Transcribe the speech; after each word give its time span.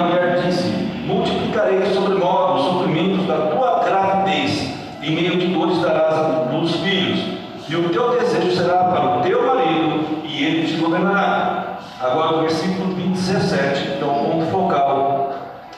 a 0.00 0.04
mulher 0.04 0.42
disse: 0.42 0.64
Multiplicarei 1.06 1.84
sobremodo 1.92 2.54
os 2.54 2.64
sofrimentos 2.64 3.26
da 3.26 3.36
tua 3.46 3.84
gravidez, 3.84 4.72
em 5.02 5.14
meio 5.14 5.36
de 5.36 5.48
dores 5.48 5.80
darás 5.80 6.14
a 6.14 6.50
luz 6.52 6.74
filhos, 6.76 7.20
e 7.68 7.76
o 7.76 7.88
teu 7.90 8.18
desejo 8.18 8.50
será 8.50 8.84
para 8.84 9.18
o 9.18 9.22
teu 9.22 9.46
marido, 9.46 10.22
e 10.24 10.44
ele 10.44 10.66
te 10.66 10.80
governará. 10.80 11.78
Agora, 12.00 12.36
o 12.36 12.40
versículo 12.40 12.94
17, 12.94 13.98
que 13.98 14.02
é 14.02 14.06
o 14.06 14.10
ponto 14.10 14.46
focal 14.46 15.32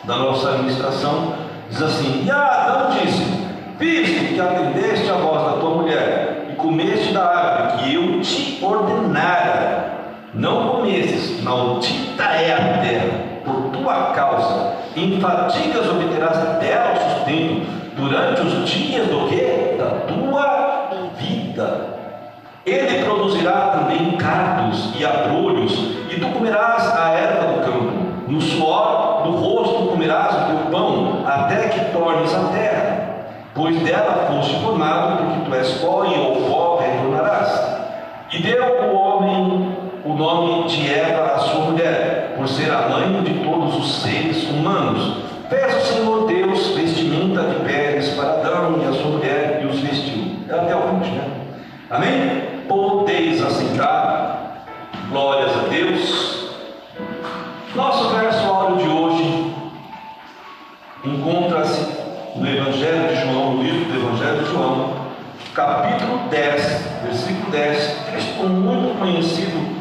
da 0.05 0.17
nossa 0.17 0.51
administração, 0.51 1.35
diz 1.69 1.83
assim: 1.83 2.25
E 2.25 2.31
Adão 2.31 2.91
disse: 2.91 3.25
Visto 3.79 4.35
que 4.35 4.41
atendeste 4.41 5.11
a 5.11 5.15
voz 5.15 5.43
da 5.43 5.53
tua 5.59 5.71
mulher, 5.71 6.47
e 6.51 6.55
comeste 6.55 7.13
da 7.13 7.25
árvore 7.25 7.83
que 7.83 7.95
eu 7.95 8.21
te 8.21 8.65
ordenara, 8.65 9.93
não 10.35 10.69
comesses, 10.69 11.43
maldita 11.43 12.23
é 12.23 12.55
a 12.55 12.79
terra, 12.79 13.22
em 14.97 15.21
fadigas 15.21 15.89
obterás 15.89 16.39
dela 16.59 16.93
o 16.93 17.19
sustento, 17.19 17.67
durante 17.97 18.41
os 18.41 18.69
dias 18.69 19.07
do 19.09 19.29
que? 19.29 19.77
Da 19.79 19.91
tua 20.07 21.11
vida. 21.17 21.93
Ele 22.65 23.05
produzirá 23.05 23.73
também 23.73 24.13
cardos 24.13 24.93
e 24.99 25.05
abrolhos, 25.05 25.73
e 26.11 26.21
tu 26.21 26.27
comerás 26.29 26.97
a 26.97 27.11
erva 27.11 27.53
do 27.53 27.61
campo. 27.61 27.93
No 28.29 28.41
suor 28.41 29.23
do 29.25 29.33
rosto 29.33 29.89
comerás 29.89 30.35
o 30.35 30.47
teu 30.47 30.71
pão, 30.71 31.25
até 31.27 31.69
que 31.69 31.93
tornes 31.93 32.33
a 32.35 32.45
terra. 32.49 33.03
Pois 33.55 33.77
dela 33.81 34.29
foste 34.29 34.59
formado, 34.61 35.19
porque 35.19 35.51
tu 35.51 35.55
és 35.55 35.73
pó 35.75 36.05
e 36.05 36.15
ao 36.15 36.37
pó 36.49 36.81
retornarás. 36.81 37.83
E 38.33 38.43
deu 38.43 38.65
o 38.65 38.95
homem 38.95 39.77
o 40.05 40.15
nome 40.15 40.69
de 40.69 40.93
Eva 40.93 41.35
à 41.35 41.39
sua 41.39 41.67
mulher, 41.67 42.22
por 42.43 42.49
ser 42.49 42.73
a 42.73 42.89
mãe 42.89 43.23
de 43.23 43.35
todos 43.45 43.77
os 43.77 44.03
seres 44.03 44.43
humanos. 44.51 45.19
Fez 45.49 45.77
o 45.77 45.87
Senhor 45.87 46.27
Deus 46.27 46.75
vestimenta 46.75 47.41
de 47.43 47.55
peles 47.61 48.09
para 48.15 48.31
Adão 48.31 48.81
e 48.83 48.89
a 48.89 48.93
sua 48.95 49.13
mulher 49.13 49.61
e 49.63 49.67
os 49.67 49.79
vestiu. 49.79 50.39
É 50.49 50.53
até 50.53 50.75
20, 50.75 51.11
né? 51.13 51.31
Amém? 51.89 52.65
Podeis 52.67 53.41
assentar. 53.41 54.65
Glórias 55.09 55.53
a 55.57 55.69
Deus. 55.69 56.57
Nosso 57.77 58.09
verso 58.09 58.45
áureo 58.45 58.77
de 58.79 58.89
hoje 58.89 59.55
encontra-se 61.05 61.87
no 62.35 62.49
Evangelho 62.49 63.09
de 63.09 63.21
João, 63.21 63.55
no 63.55 63.63
livro 63.63 63.85
do 63.85 63.99
Evangelho 64.01 64.43
de 64.43 64.51
João, 64.51 64.95
capítulo 65.55 66.29
10, 66.29 66.87
versículo 67.05 67.51
10, 67.53 67.99
texto 68.11 68.43
muito 68.49 68.99
conhecido. 68.99 69.72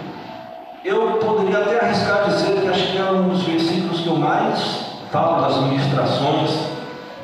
Eu 0.84 1.20
poderia 1.20 1.60
até 1.60 1.80
arriscar 1.80 2.28
dizer 2.28 2.60
que 2.60 2.68
acho 2.68 2.92
que 2.92 2.98
é 2.98 3.04
um 3.04 3.30
dos 3.30 3.44
versículos 3.44 4.02
que 4.02 4.08
eu 4.08 4.16
mais 4.16 4.80
falo 5.12 5.42
nas 5.42 5.62
ministrações, 5.62 6.50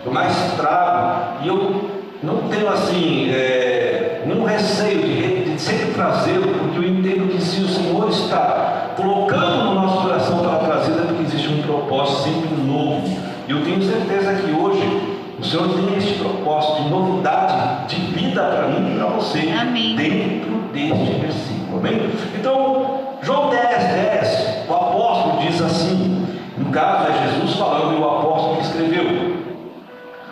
que 0.03 0.05
eu 0.05 0.13
mais 0.13 0.53
trago, 0.55 1.43
e 1.43 1.47
eu 1.47 1.89
não 2.21 2.47
tenho 2.49 2.69
assim 2.69 3.31
é, 3.31 4.21
nenhum 4.27 4.43
receio 4.43 5.01
de, 5.01 5.53
de 5.53 5.59
sempre 5.59 5.91
trazê-lo, 5.93 6.53
porque 6.53 6.77
eu 6.77 6.83
entendo 6.83 7.31
que 7.31 7.41
se 7.41 7.61
o 7.61 7.67
Senhor 7.67 8.07
está 8.09 8.91
colocando 8.95 9.63
no 9.63 9.73
nosso 9.73 10.03
coração 10.03 10.37
para 10.37 10.59
trazer, 10.59 10.91
é 10.91 11.05
porque 11.07 11.23
existe 11.23 11.47
um 11.47 11.63
propósito 11.63 12.25
sempre 12.25 12.61
novo. 12.63 13.07
E 13.47 13.51
eu 13.51 13.63
tenho 13.63 13.81
certeza 13.81 14.35
que 14.35 14.51
hoje 14.51 15.17
o 15.39 15.43
Senhor 15.43 15.67
tem 15.69 15.97
este 15.97 16.19
propósito 16.19 16.83
de 16.83 16.89
novidade 16.89 17.87
de 17.87 17.96
vida 18.37 18.43
para 18.43 18.67
mim 18.67 18.93
e 18.93 18.99
para 18.99 19.07
você. 19.07 19.53
Amém. 19.59 19.95
Dentro 19.95 20.51
deste 20.71 21.19
versículo. 21.19 21.79
Amém? 21.79 22.11
Então, 22.35 22.99
João 23.21 23.49
10, 23.49 23.61
10, 23.61 24.69
o 24.69 24.73
apóstolo 24.73 25.41
diz 25.41 25.61
assim. 25.61 26.27
No 26.57 26.71
caso 26.71 27.07
é 27.11 27.27
Jesus 27.27 27.55
falando 27.55 27.93
e 27.93 28.01
o 28.01 28.05
apóstolo 28.05 28.57
que 28.57 28.63
escreveu. 28.63 29.37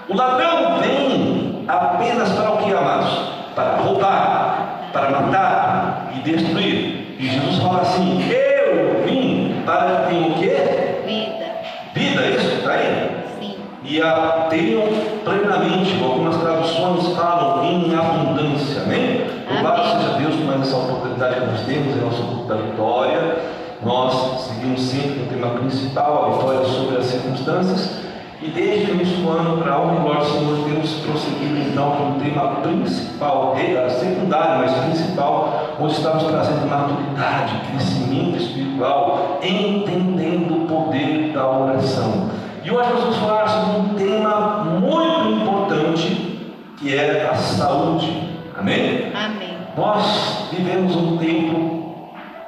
O 0.10 0.16
ladrão 0.16 0.80
vem 0.80 1.66
apenas 1.68 2.30
para 2.30 2.52
o 2.52 2.58
que, 2.58 2.74
amados? 2.74 3.12
Para 3.56 3.78
roubar, 3.78 4.90
para 4.92 5.10
matar 5.10 6.12
e 6.16 6.20
destruir. 6.30 7.16
E 7.20 7.28
Jesus 7.28 7.58
fala 7.60 7.82
assim: 7.82 8.24
Eu 8.30 9.04
vim 9.06 9.62
para 9.66 10.06
que 10.08 10.10
tenham 10.10 10.30
o 10.30 10.34
quê? 10.36 10.58
Vida. 11.06 11.46
Vida, 11.94 12.22
é 12.22 12.30
isso? 12.32 12.56
Está 12.58 12.72
aí? 12.72 13.10
Sim. 13.40 13.56
E 13.84 14.02
a 14.02 14.48
tenham 14.50 14.84
plenamente. 15.24 16.04
Algumas 16.04 16.38
traduções 16.38 17.16
falam 17.16 17.66
em 17.66 17.96
abundância. 17.96 18.82
Amém? 18.84 19.26
Louvado 19.52 19.82
Amém. 19.82 20.02
seja 20.02 20.18
Deus 20.20 20.36
por 20.36 20.46
mais 20.46 20.62
essa 20.62 20.76
oportunidade 21.16 21.40
que 21.40 21.46
nós 21.46 21.62
temos 21.62 21.96
em 21.96 22.02
nosso 22.02 22.24
culto 22.24 22.48
da 22.48 22.56
vitória. 22.56 23.38
Nós 23.84 24.42
seguimos 24.42 24.82
sempre 24.82 25.24
o 25.24 25.26
tema 25.28 25.50
principal, 25.60 26.26
a 26.26 26.38
vitória 26.38 26.66
sobre 26.66 26.98
as 26.98 27.06
circunstâncias. 27.06 28.06
E 28.42 28.50
desde 28.50 28.92
o 28.92 28.96
início 28.96 29.18
do 29.18 29.30
ano, 29.30 29.58
para 29.62 29.74
e 29.74 30.02
glória 30.02 30.22
do 30.22 30.26
Senhor, 30.26 30.66
temos 30.66 30.94
prosseguido 30.94 31.58
então 31.58 31.92
com 31.92 32.12
o 32.12 32.20
tema 32.20 32.56
principal, 32.62 33.56
secundário, 33.90 34.66
mas 34.66 34.86
principal, 34.86 35.76
onde 35.80 35.94
estamos 35.94 36.24
trazendo 36.24 36.70
maturidade, 36.70 37.62
crescimento 37.72 38.38
espiritual, 38.38 39.40
entendendo 39.42 40.64
o 40.64 40.68
poder 40.68 41.32
da 41.34 41.50
oração. 41.50 42.30
E 42.64 42.70
hoje 42.70 42.90
nós 42.90 43.00
vamos 43.00 43.18
falar 43.18 43.48
sobre 43.48 43.80
um 43.80 43.94
tema 43.94 44.64
muito 44.80 45.42
importante, 45.42 46.40
que 46.78 46.96
é 46.96 47.30
a 47.32 47.36
saúde. 47.36 48.30
Amém? 48.58 49.12
Amém. 49.14 49.45
Nós 49.78 50.48
vivemos 50.52 50.96
um 50.96 51.18
tempo 51.18 51.96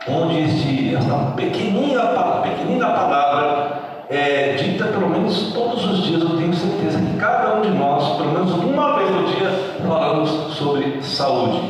onde 0.07 0.39
este, 0.44 0.95
esta 0.95 1.13
pequenina, 1.35 2.01
pequenina 2.41 2.88
palavra 2.88 3.81
é 4.09 4.56
dita 4.56 4.85
pelo 4.85 5.09
menos 5.09 5.51
todos 5.53 5.83
os 5.85 6.03
dias. 6.03 6.21
Eu 6.21 6.38
tenho 6.38 6.53
certeza 6.53 7.00
que 7.00 7.18
cada 7.18 7.56
um 7.56 7.62
de 7.62 7.69
nós, 7.71 8.15
pelo 8.15 8.31
menos 8.31 8.51
uma 8.53 8.97
vez 8.97 9.12
no 9.12 9.24
dia, 9.25 9.50
falamos 9.85 10.29
sobre 10.56 11.01
saúde. 11.01 11.62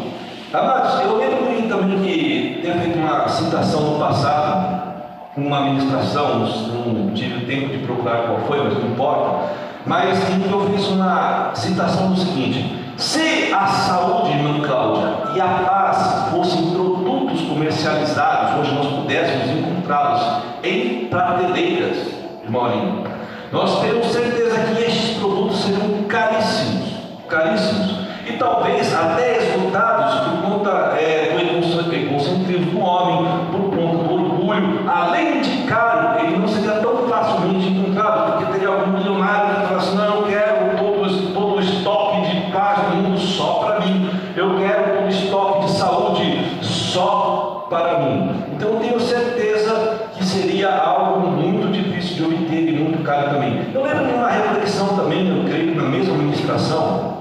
Amados, 0.54 1.02
eu 1.02 1.18
lembro 1.18 1.38
também 1.68 2.00
que 2.00 2.60
teve 2.62 2.80
feito 2.80 3.00
uma 3.00 3.28
citação 3.28 3.82
no 3.82 4.00
passado, 4.00 4.96
uma 5.36 5.62
ministração, 5.62 6.40
não 6.40 7.12
tive 7.14 7.46
tempo 7.46 7.70
de 7.70 7.80
procurar 7.80 8.24
qual 8.24 8.40
foi, 8.48 8.64
mas 8.64 8.74
não 8.74 8.90
importa. 8.90 9.54
Mas 9.86 10.20
eu 10.52 10.70
fiz 10.72 10.88
uma 10.90 11.52
citação 11.54 12.12
do 12.12 12.20
seguinte: 12.20 12.77
se 12.98 13.54
a 13.54 13.68
saúde, 13.68 14.32
irmã 14.32 14.60
Cláudia, 14.66 15.10
e 15.36 15.40
a 15.42 15.48
paz 15.66 16.30
fossem 16.32 16.72
produtos 16.72 17.42
comercializados, 17.42 18.60
hoje 18.60 18.74
nós 18.76 18.88
pudéssemos 18.88 19.50
encontrá-los 19.52 20.44
em 20.64 21.06
prateleiras, 21.06 21.98
irmão 22.44 22.66
Aline, 22.66 23.04
nós 23.52 23.80
temos 23.82 24.08
certeza 24.08 24.58
que 24.60 24.82
estes 24.84 25.18
produtos 25.18 25.60
seriam 25.62 26.04
caríssimos, 26.08 26.90
caríssimos, 27.30 28.08
e 28.28 28.34
talvez 28.34 28.94
até 28.94 29.38
esgotados 29.38 30.20
por 30.28 30.50
conta 30.50 30.70
é, 31.00 31.32
do 31.34 31.58
egoce- 31.58 31.96
egocentrismo 31.96 32.72
do 32.72 32.80
homem, 32.82 33.26
por 33.52 33.62
conta 33.70 34.04
do 34.04 34.14
orgulho. 34.14 34.84
Além 34.90 35.40
de 35.42 35.64
caro, 35.64 36.20
ele 36.20 36.38
não 36.38 36.48
seria 36.48 36.72
tão 36.74 37.08
facilmente 37.08 37.70
encontrado, 37.70 38.34
porque 38.34 38.52
teria 38.52 38.68
algum 38.68 38.92
milionário 38.92 39.62
que 39.62 39.68
falasse: 39.68 39.96
não, 39.96 40.04
eu 40.18 40.24
quero 40.24 40.78
todo, 40.78 41.34
todo 41.34 41.56
o 41.56 41.60
estoque 41.62 42.28
de 42.30 42.52
paz 42.52 42.80
do 42.82 42.96
mundo 42.98 43.18
só 43.18 43.64
para 43.66 43.80
mim, 43.80 44.10
eu 44.36 44.58
quero 44.58 44.98
todo 44.98 45.06
o 45.06 45.10
estoque 45.10 45.66
de 45.66 45.72
saúde 45.72 46.58
só 46.62 47.66
para 47.70 48.00
mim. 48.00 48.44
Então 48.54 48.70
eu 48.72 48.80
tenho 48.82 49.00
certeza 49.00 50.02
que 50.18 50.26
seria 50.26 50.76
algo 50.76 51.28
muito 51.30 51.72
difícil 51.72 52.16
de 52.16 52.24
obter 52.36 52.68
e 52.68 52.72
muito 52.74 53.02
caro 53.04 53.30
também. 53.30 53.68
Eu 53.74 53.84
lembro 53.84 54.06
de 54.06 54.14
uma 54.14 54.28
reflexão 54.30 54.98
também, 54.98 55.30
eu 55.30 55.46
creio 55.46 55.72
que 55.72 55.78
na 55.78 55.84
mesma 55.84 56.14
administração, 56.16 57.16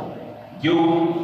que 0.61 0.69
eu 0.69 1.22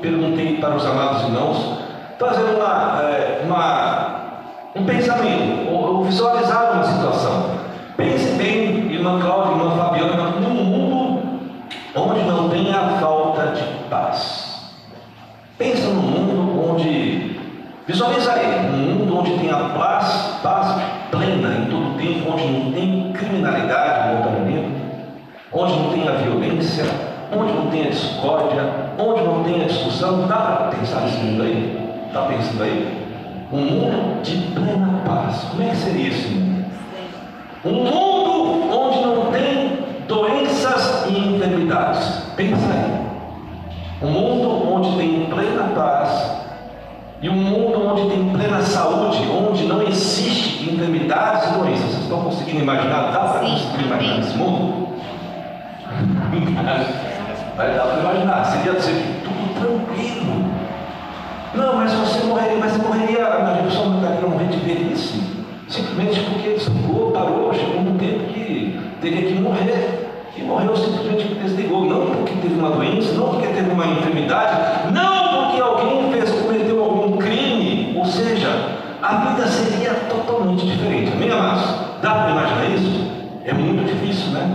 os 0.82 0.86
amados 0.90 1.22
irmãos, 1.22 1.78
trazendo 2.18 2.56
uma, 2.56 3.00
é, 3.02 3.42
uma- 3.44 4.22
um 4.74 4.84
pensamento, 4.84 5.70
ou, 5.72 6.02
visualizar 6.04 6.72
uma 6.72 6.84
situação. 6.84 7.50
Pense 7.96 8.32
bem, 8.32 8.90
irmã 8.92 9.20
Cláudia, 9.20 9.52
irmã 9.52 9.70
Fabiana, 9.76 10.30
num 10.40 10.50
mundo 10.50 11.22
onde 11.94 12.22
não 12.24 12.48
tem 12.48 12.72
a 12.74 12.96
falta 13.00 13.48
de 13.48 13.62
paz. 13.88 14.72
Pensa 15.58 15.88
num 15.88 16.00
mundo 16.02 16.70
onde, 16.72 17.38
visualiza 17.86 18.32
aí, 18.32 18.66
um 18.66 18.76
mundo 18.76 19.18
onde 19.18 19.38
tem 19.38 19.50
a 19.50 19.68
paz, 19.78 20.38
paz 20.42 20.82
plena 21.10 21.54
em 21.58 21.66
todo 21.66 21.92
o 21.92 21.94
tempo, 21.98 22.32
onde 22.32 22.46
não 22.46 22.72
tem 22.72 23.12
criminalidade, 23.12 24.16
montanhamento, 24.16 24.80
onde 25.52 25.72
não 25.78 25.90
tem 25.90 26.08
a 26.08 26.12
violência, 26.12 26.84
onde 27.30 27.52
não 27.52 27.66
tem 27.66 27.82
a 27.86 27.90
discórdia, 27.90 28.81
onde 28.98 29.22
não 29.22 29.44
tem 29.44 29.62
a 29.62 29.66
discussão. 29.66 30.26
Dá 30.26 30.36
para 30.36 30.76
pensar 30.78 31.02
nesse 31.02 31.18
mundo 31.18 31.42
aí? 31.42 31.78
Está 32.06 32.22
pensando 32.22 32.62
aí? 32.62 33.06
Um 33.52 33.58
mundo 33.58 34.22
de 34.22 34.36
plena 34.54 35.02
paz. 35.04 35.44
Como 35.50 35.62
é 35.62 35.68
que 35.68 35.76
seria 35.76 36.08
esse 36.08 36.28
mundo? 36.28 36.64
Um 37.64 37.72
mundo 37.72 38.74
onde 38.74 39.00
não 39.00 39.30
tem 39.30 39.78
doenças 40.08 41.06
e 41.08 41.18
enfermidades. 41.18 42.22
Pensa 42.36 42.66
aí. 42.66 43.02
Um 44.02 44.10
mundo 44.10 44.74
onde 44.74 44.96
tem 44.96 45.26
plena 45.26 45.72
paz 45.74 46.42
e 47.22 47.28
um 47.28 47.34
mundo 47.34 47.86
onde 47.86 48.08
tem 48.08 48.30
plena 48.30 48.60
saúde, 48.62 49.18
onde 49.30 49.64
não 49.64 49.82
existe 49.82 50.68
enfermidades 50.68 51.50
e 51.50 51.58
doenças. 51.58 51.90
Vocês 51.90 52.02
estão 52.02 52.20
conseguindo 52.22 52.62
imaginar? 52.62 53.12
Dá 53.12 53.20
para 53.20 53.40
conseguir 53.40 53.84
imaginar 53.84 54.18
esse 54.18 54.36
mundo? 54.36 54.88
Vai 57.62 57.74
dar 57.74 57.84
para 57.84 58.00
imaginar. 58.00 58.44
Seria 58.44 58.80
ser 58.80 59.22
tudo 59.22 59.54
tranquilo. 59.54 60.50
Não, 61.54 61.76
mas 61.76 61.92
você 61.92 62.24
morreria, 62.24 62.58
mas 62.58 62.72
você 62.72 62.82
morreria, 62.82 63.24
a 63.24 63.62
pessoa 63.62 63.88
não 63.88 64.00
estaria 64.00 64.28
morrer 64.28 64.46
de 64.46 64.56
velhice. 64.56 65.22
Simplesmente 65.68 66.20
porque 66.24 66.48
desligou, 66.54 67.12
parou, 67.12 67.54
chegou 67.54 67.82
um 67.82 67.96
tempo 67.96 68.24
que 68.32 68.80
teria 69.00 69.28
que 69.28 69.40
morrer. 69.40 70.08
E 70.36 70.42
morreu 70.42 70.76
simplesmente 70.76 71.24
porque 71.24 71.44
desligou. 71.44 71.84
Não 71.84 72.06
porque 72.06 72.34
teve 72.42 72.54
uma 72.54 72.70
doença, 72.70 73.12
não 73.12 73.28
porque 73.28 73.46
teve 73.46 73.70
uma 73.70 73.86
enfermidade, 73.86 74.92
não 74.92 75.44
porque 75.44 75.60
alguém 75.60 76.10
fez, 76.10 76.32
cometeu 76.32 76.82
algum 76.82 77.16
crime. 77.16 77.96
Ou 77.96 78.04
seja, 78.04 78.48
a 79.00 79.16
vida 79.18 79.46
seria 79.46 79.94
totalmente 80.10 80.66
diferente. 80.66 81.12
Amém, 81.12 81.30
amados? 81.30 81.62
Dá 82.02 82.10
para 82.10 82.30
imaginar 82.32 82.64
isso? 82.74 83.08
É 83.44 83.52
muito 83.52 83.86
difícil, 83.86 84.32
né? 84.32 84.50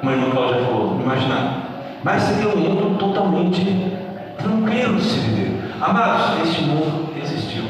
Como 0.00 0.10
a 0.10 0.14
irmã 0.14 0.30
Cláudia 0.30 0.64
falou, 0.64 0.98
imaginar. 0.98 1.65
Mas 2.06 2.22
seria 2.22 2.50
um 2.50 2.56
mundo 2.56 2.96
totalmente 3.00 3.64
tranquilo 4.38 4.94
de 4.94 5.02
se 5.02 5.18
viver. 5.18 5.74
Amados, 5.80 6.40
este 6.40 6.62
mundo 6.62 7.12
existiu. 7.20 7.64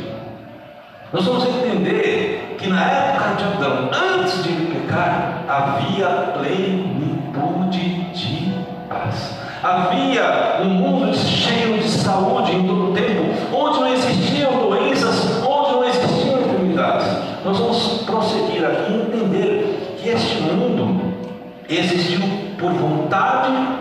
Nós 1.10 1.24
vamos 1.24 1.46
entender 1.46 2.54
que 2.58 2.68
na 2.68 2.82
época 2.82 3.34
de 3.34 3.44
Adão, 3.44 3.88
antes 3.90 4.44
de 4.44 4.50
ele 4.50 4.74
pecar, 4.74 5.42
havia 5.48 6.34
plenitude 6.38 8.10
de 8.12 8.52
paz. 8.90 9.38
Havia 9.62 10.60
um 10.64 10.68
mundo 10.68 11.16
cheio 11.16 11.78
de 11.78 11.88
saúde 11.88 12.56
em 12.56 12.66
todo 12.66 12.90
o 12.90 12.92
tempo, 12.92 13.56
onde 13.56 13.80
não 13.80 13.88
existiam 13.88 14.68
doenças, 14.68 15.42
onde 15.46 15.72
não 15.72 15.84
existiam 15.84 16.40
enfermidades. 16.42 17.06
Nós 17.42 17.56
vamos 17.56 18.02
prosseguir 18.02 18.66
aqui 18.66 18.92
e 18.92 18.96
entender 18.96 19.96
que 19.98 20.10
este 20.10 20.42
mundo 20.42 21.14
existiu 21.70 22.20
por 22.58 22.70
vontade. 22.74 23.75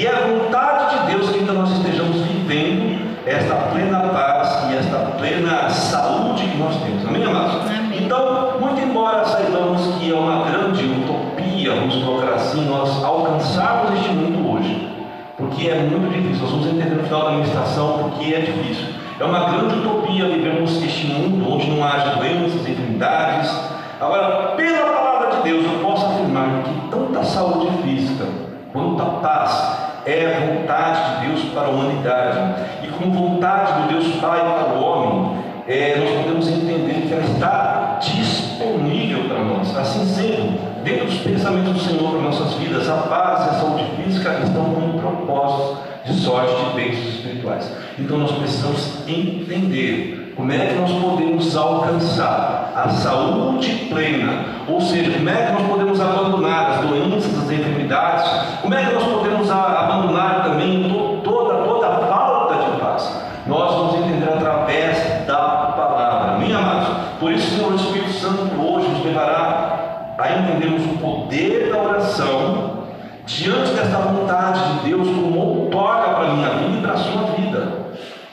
E 0.00 0.06
é 0.06 0.14
a 0.14 0.26
vontade 0.28 0.98
de 0.98 1.12
Deus 1.12 1.28
que 1.28 1.40
então 1.40 1.56
nós 1.56 1.72
estejamos 1.72 2.22
vivendo 2.22 3.06
esta 3.26 3.54
plena 3.54 3.98
paz 4.08 4.70
e 4.70 4.76
esta 4.78 4.96
plena 5.18 5.68
saúde 5.68 6.42
que 6.42 6.56
nós 6.56 6.74
temos. 6.76 7.06
Amém, 7.06 7.22
amados? 7.22 7.56
Amém. 7.66 8.04
Então, 8.04 8.58
muito 8.58 8.80
embora 8.80 9.26
saibamos 9.26 9.96
que 9.96 10.10
é 10.10 10.14
uma 10.14 10.44
grande 10.44 10.86
utopia, 10.86 11.74
vamos 11.74 11.96
colocar 12.02 12.32
assim, 12.32 12.66
nós 12.66 13.04
alcançarmos 13.04 14.00
este 14.00 14.08
mundo 14.08 14.50
hoje, 14.50 14.88
porque 15.36 15.68
é 15.68 15.74
muito 15.74 16.10
difícil, 16.10 16.44
nós 16.44 16.50
vamos 16.50 16.66
entender 16.68 16.94
no 16.94 17.04
final 17.04 17.24
da 17.24 17.30
ministração 17.32 17.98
porque 17.98 18.34
é 18.34 18.40
difícil. 18.40 18.86
É 19.20 19.24
uma 19.26 19.50
grande 19.50 19.80
utopia 19.80 20.28
vivermos 20.28 20.82
este 20.82 21.08
mundo 21.08 21.46
onde 21.46 21.70
não 21.70 21.84
haja 21.84 22.14
doenças, 22.14 22.66
enfermidades. 22.66 23.54
Agora, 24.00 24.54
pela 24.56 24.94
palavra 24.94 25.36
de 25.36 25.42
Deus, 25.42 25.62
eu 25.62 25.78
posso 25.82 26.06
afirmar 26.06 26.62
que 26.62 26.88
tanta 26.90 27.22
saúde 27.22 27.82
física 27.82 28.24
quanto 28.72 29.02
a 29.02 29.06
paz 29.20 29.89
é 30.06 30.54
vontade 30.54 31.20
de 31.20 31.26
Deus 31.26 31.44
para 31.52 31.66
a 31.66 31.70
humanidade. 31.70 32.54
E 32.82 32.88
com 32.88 33.10
vontade 33.10 33.82
do 33.82 33.88
Deus 33.88 34.16
Pai 34.16 34.40
para 34.40 34.74
o 34.74 34.82
homem, 34.82 35.38
é, 35.66 35.96
nós 35.98 36.24
podemos 36.24 36.48
entender 36.48 37.06
que 37.06 37.12
ela 37.12 37.22
está 37.22 37.98
disponível 38.00 39.28
para 39.28 39.44
nós. 39.44 39.76
Assim 39.76 40.04
sendo, 40.06 40.82
dentro 40.82 41.06
pensamentos 41.18 41.72
do 41.74 41.80
Senhor 41.80 42.10
para 42.10 42.20
nossas 42.22 42.54
vidas, 42.54 42.88
a 42.88 42.96
paz 42.96 43.46
e 43.46 43.50
a 43.50 43.60
saúde 43.60 43.84
física 43.96 44.40
estão 44.42 44.64
com 44.64 44.98
propósitos 44.98 45.90
de 46.04 46.14
sorte 46.14 46.54
de 46.54 46.74
bênçãos 46.74 47.14
espirituais. 47.14 47.72
Então 47.98 48.18
nós 48.18 48.32
precisamos 48.32 49.06
entender 49.06 50.19
como 50.40 50.52
é 50.52 50.58
que 50.68 50.74
nós 50.74 50.90
podemos 50.90 51.54
alcançar 51.54 52.72
a 52.74 52.88
saúde 52.88 53.88
plena, 53.90 54.46
ou 54.66 54.80
seja, 54.80 55.12
como 55.12 55.28
é 55.28 55.34
que 55.34 55.52
nós 55.52 55.68
podemos 55.68 56.00
abandonar 56.00 56.70
as 56.70 56.86
doenças, 56.86 57.38
as 57.38 57.50
enfermidades, 57.50 58.30
como 58.62 58.74
é 58.74 58.86
que 58.86 58.94
nós 58.94 59.04
podemos 59.04 59.50
abandonar 59.50 60.44
também 60.44 61.20
toda, 61.22 61.56
toda 61.56 61.88
a 61.88 61.98
falta 62.06 62.54
de 62.54 62.80
paz. 62.80 63.22
Nós 63.46 63.74
vamos 63.74 63.94
entender 63.96 64.32
através 64.32 65.26
da 65.26 65.36
palavra. 65.36 66.38
Minha 66.38 66.56
amados, 66.56 66.88
por 67.18 67.32
isso, 67.32 67.56
Senhor, 67.56 67.72
o 67.72 67.76
Espírito 67.76 68.12
Santo 68.12 68.42
hoje 68.58 68.88
nos 68.88 69.04
levará 69.04 70.14
a 70.18 70.32
entendermos 70.38 70.86
o 70.86 70.98
poder 70.98 71.70
da 71.70 71.82
oração 71.82 72.80
diante 73.26 73.72
desta 73.72 73.98
vontade 73.98 74.72
de 74.72 74.88
Deus 74.88 75.06
como 75.06 75.38
outorga 75.38 76.14
para 76.14 76.24
a 76.24 76.34
minha 76.34 76.48
vida 76.48 76.78
e 76.78 76.80
para 76.80 76.94
a 76.94 76.96
sua. 76.96 77.29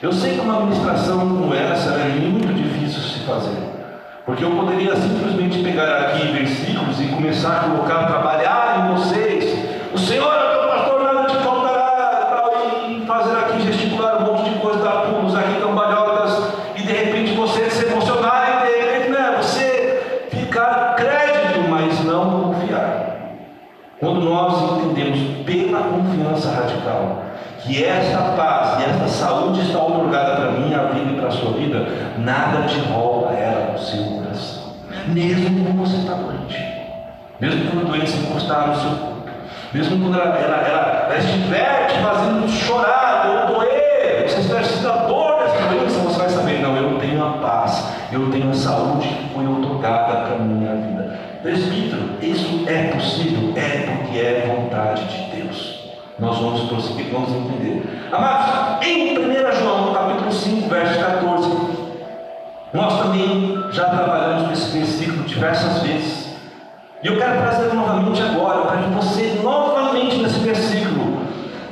Eu 0.00 0.12
sei 0.12 0.34
que 0.34 0.40
uma 0.40 0.60
ministração 0.60 1.18
como 1.18 1.52
essa 1.52 1.90
é 1.94 2.08
muito 2.20 2.54
difícil 2.54 3.00
de 3.00 3.08
se 3.14 3.18
fazer, 3.26 3.58
porque 4.24 4.44
eu 4.44 4.52
poderia 4.52 4.94
simplesmente 4.94 5.60
pegar 5.60 6.02
aqui 6.02 6.28
versículos 6.28 7.00
e 7.00 7.06
começar 7.08 7.56
a 7.56 7.60
colocar, 7.68 8.06
trabalhar 8.06 8.78
em 8.78 8.94
vocês. 8.94 9.58
O 9.92 9.98
Senhor 9.98 10.32
é 10.32 10.52
meu 10.52 10.68
pastor, 10.68 11.02
nada 11.02 11.26
te 11.26 11.36
faltará, 11.38 12.48
e 12.88 13.04
fazer 13.06 13.38
aqui 13.38 13.60
gesticular 13.62 14.22
um 14.22 14.32
monte 14.32 14.50
de 14.50 14.60
coisa, 14.60 14.84
dar 14.84 15.06
pulos 15.06 15.34
aqui, 15.34 15.60
cambalhotas, 15.60 16.44
e 16.76 16.82
de 16.82 16.92
repente 16.92 17.34
você 17.34 17.68
se 17.68 17.86
emocionar 17.86 18.46
e 18.46 18.68
de 18.68 18.78
repente 18.78 19.10
né, 19.10 19.34
você 19.36 20.28
ficar 20.30 20.94
crédito, 20.94 21.68
mas 21.68 22.04
não 22.04 22.54
confiar. 22.54 23.16
Quando 23.98 24.20
nós 24.20 24.62
entendemos 24.74 25.44
pela 25.44 25.80
confiança 25.80 26.52
radical 26.52 27.24
que 27.68 27.84
esta 27.84 28.18
paz 28.36 28.80
e 28.80 28.88
esta 28.88 29.08
saúde 29.08 29.60
está 29.60 29.78
otorgada 29.78 30.36
para 30.36 30.52
mim, 30.52 30.72
a 30.72 30.84
vida 30.84 31.12
e 31.12 31.16
para 31.16 31.28
a 31.28 31.30
sua 31.30 31.52
vida, 31.52 31.86
nada 32.18 32.66
te 32.66 32.78
rouba 32.80 33.32
ela 33.32 33.72
do 33.72 33.80
seu 33.80 34.04
coração. 34.04 34.74
Mesmo 35.08 35.64
quando 35.64 35.78
você 35.78 35.96
está 35.96 36.14
doente, 36.14 36.78
mesmo 37.40 37.70
quando 37.70 37.86
a 37.86 37.90
doença 37.90 38.16
encostar 38.16 38.68
no 38.68 38.76
seu 38.76 38.90
corpo, 38.90 39.30
mesmo 39.72 39.98
quando 40.02 40.20
ela, 40.20 40.36
ela, 40.36 40.56
ela, 40.66 41.06
ela 41.06 41.18
estiver 41.18 41.86
te 41.88 41.98
fazendo 41.98 42.48
chorar 42.48 43.48
ou 43.48 43.54
doer, 43.58 44.28
você 44.28 44.40
estiver 44.40 44.64
sentindo 44.64 44.90
a 44.90 44.96
dor 45.06 45.38
dessa 45.42 45.68
doença, 45.68 46.00
você 46.00 46.18
vai 46.18 46.28
saber, 46.28 46.60
não, 46.60 46.76
eu 46.76 46.98
tenho 46.98 47.24
a 47.24 47.30
paz, 47.38 47.92
eu 48.12 48.30
tenho 48.30 48.50
a 48.50 48.54
saúde 48.54 49.08
que 49.08 49.34
foi 49.34 49.46
otorgada 49.46 50.26
para 50.26 50.34
a 50.36 50.38
minha 50.38 50.74
vida. 50.74 51.18
Presbítero, 51.42 52.16
isso 52.20 52.64
é 52.66 52.88
possível? 52.88 53.52
É 53.56 53.96
porque 54.02 54.18
é 54.18 54.54
vontade 54.56 55.04
de 55.04 55.36
Deus. 55.36 55.78
Nós 56.18 56.36
vamos 56.38 56.62
prosseguir, 56.62 57.12
vamos 57.12 57.30
entender. 57.30 58.08
Amados, 58.10 58.84
em 58.84 59.16
1 59.16 59.52
João, 59.60 59.94
capítulo 59.94 60.32
5, 60.32 60.68
verso 60.68 60.98
14, 60.98 61.37
nós 62.72 63.02
também 63.02 63.58
já 63.70 63.84
trabalhamos 63.84 64.46
com 64.46 64.52
esse 64.52 64.78
versículo 64.78 65.24
diversas 65.24 65.82
vezes. 65.82 66.28
E 67.02 67.06
eu 67.06 67.16
quero 67.16 67.38
trazer 67.38 67.72
novamente 67.72 68.20
agora, 68.20 68.62
para 68.62 68.78
que 68.78 68.90
você, 68.90 69.40
novamente 69.42 70.16
nesse 70.16 70.40
versículo, 70.40 71.22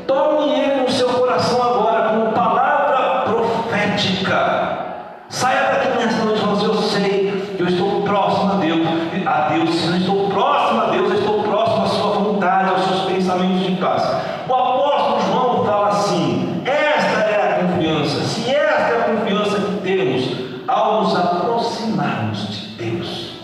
tome 0.06 0.52
ele 0.52 0.82
no 0.82 0.90
seu 0.90 1.08
coração 1.08 1.62
agora 1.62 2.08
como 2.08 2.32
palavra 2.32 3.24
profética. 3.30 4.86
Saia 5.28 5.72
daqui 5.72 5.98
nessa 5.98 6.24
noite 6.24 6.40
falando 6.40 6.56
assim, 6.56 6.66
eu 6.66 6.82
sei 6.82 7.52
que 7.56 7.62
eu 7.62 7.68
estou 7.68 8.02
próximo 8.02 8.52
a 8.52 8.56
Deus, 8.56 8.86
a 9.26 9.48
Deus, 9.48 9.74
se 9.74 9.86
eu 9.88 9.96
estou 9.96 10.30
próximo 10.30 10.80
a 10.80 10.86
Deus, 10.86 11.10
eu 11.10 11.18
estou 11.18 11.42
próximo 11.42 11.82
à 11.84 11.88
sua 11.88 12.10
vontade, 12.12 12.70
aos 12.70 12.84
seus 12.84 13.00
pensamentos 13.02 13.66
de 13.66 13.76
paz. 13.76 14.02
O 14.48 14.54
apóstolo 14.54 15.20
João 15.26 15.64
fala 15.64 15.88
assim: 15.88 16.62
esta 16.64 17.20
é 17.20 17.60
a 17.60 17.64
confiança, 17.66 18.20
se 18.20 18.48
esta 18.48 18.94
é 18.94 19.00
a 19.00 19.04
confiança 19.16 19.58
que 19.58 19.80
temos 19.82 20.46
ao 20.68 21.02
nos 21.02 21.16
aproximarmos 21.16 22.48
de 22.48 22.66
Deus, 22.76 23.40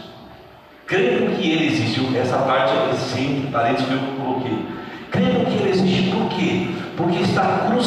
crendo 0.87 1.37
que 1.37 1.51
Ele 1.51 1.67
existe, 1.67 2.17
essa 2.17 2.39
parte 2.39 2.73
aqui, 2.73 2.97
sim, 2.97 3.49
parênteses 3.53 3.89
que 3.89 3.95
eu 3.95 4.01
coloquei, 4.25 4.67
crendo 5.11 5.47
que 5.47 5.55
Ele 5.55 5.71
existe 5.71 6.11
por 6.11 6.29
quê? 6.29 6.69
Porque 6.97 7.25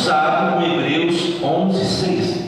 cruzado 0.05 0.53
com 0.53 0.62
Hebreus 0.62 1.41
11, 1.41 1.85
6, 1.85 2.43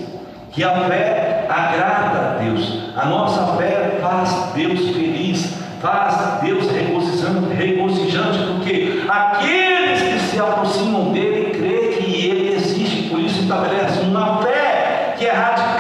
que 0.52 0.64
a 0.64 0.88
fé 0.88 1.48
agrada 1.50 2.20
a 2.20 2.44
Deus, 2.44 2.92
a 2.96 3.06
nossa 3.08 3.58
fé 3.58 3.98
faz 4.00 4.54
Deus 4.54 4.80
feliz, 4.92 5.56
faz 5.82 6.40
Deus 6.44 6.70
regozijante, 6.72 7.56
regozijante 7.56 8.40
porque 8.52 9.02
aqueles 9.10 10.02
que 10.04 10.20
se 10.20 10.40
aproximam 10.40 11.12
dele 11.12 11.50
crê 11.52 11.98
que 11.98 12.28
ele 12.28 12.56
existe, 12.56 13.10
por 13.10 13.20
isso 13.20 13.42
estabelece 13.42 14.02
uma 14.02 14.38
fé 14.44 15.16
que 15.18 15.26
é 15.26 15.32
radical. 15.32 15.77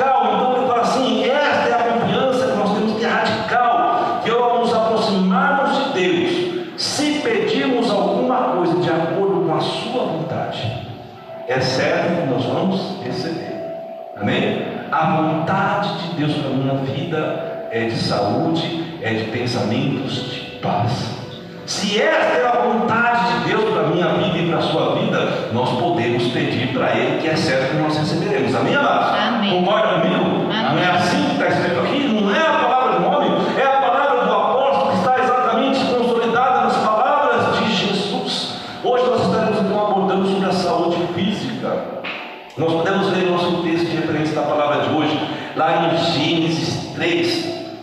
Amém? 14.19 14.65
A 14.91 15.17
vontade 15.17 15.97
de 15.99 16.15
Deus 16.15 16.33
para 16.33 16.49
a 16.49 16.53
minha 16.53 16.73
vida 16.75 17.67
é 17.71 17.85
de 17.85 17.97
saúde, 17.97 18.99
é 19.01 19.13
de 19.13 19.23
pensamentos 19.25 20.31
de 20.31 20.39
paz. 20.61 21.17
Se 21.65 22.01
esta 22.01 22.37
é 22.37 22.47
a 22.47 22.61
vontade 22.61 23.33
de 23.33 23.49
Deus 23.49 23.73
para 23.73 23.83
a 23.83 23.87
minha 23.87 24.07
vida 24.07 24.37
e 24.37 24.47
para 24.47 24.59
a 24.59 24.61
sua 24.61 24.95
vida, 24.95 25.49
nós 25.51 25.69
podemos 25.77 26.23
pedir 26.27 26.69
para 26.73 26.95
Ele 26.95 27.19
que 27.21 27.27
é 27.27 27.35
certo 27.35 27.71
que 27.71 27.75
nós 27.75 27.97
receberemos. 27.97 28.55
Amém, 28.55 28.73
amados? 28.73 29.19
Amém. 29.19 29.49
Concorda 29.51 29.99
comigo? 29.99 30.49
Amém. 30.49 30.75
Não 30.75 30.79
é 30.79 30.87
assim 30.87 31.25
que 31.25 31.31
está 31.33 31.47
escrito 31.49 31.76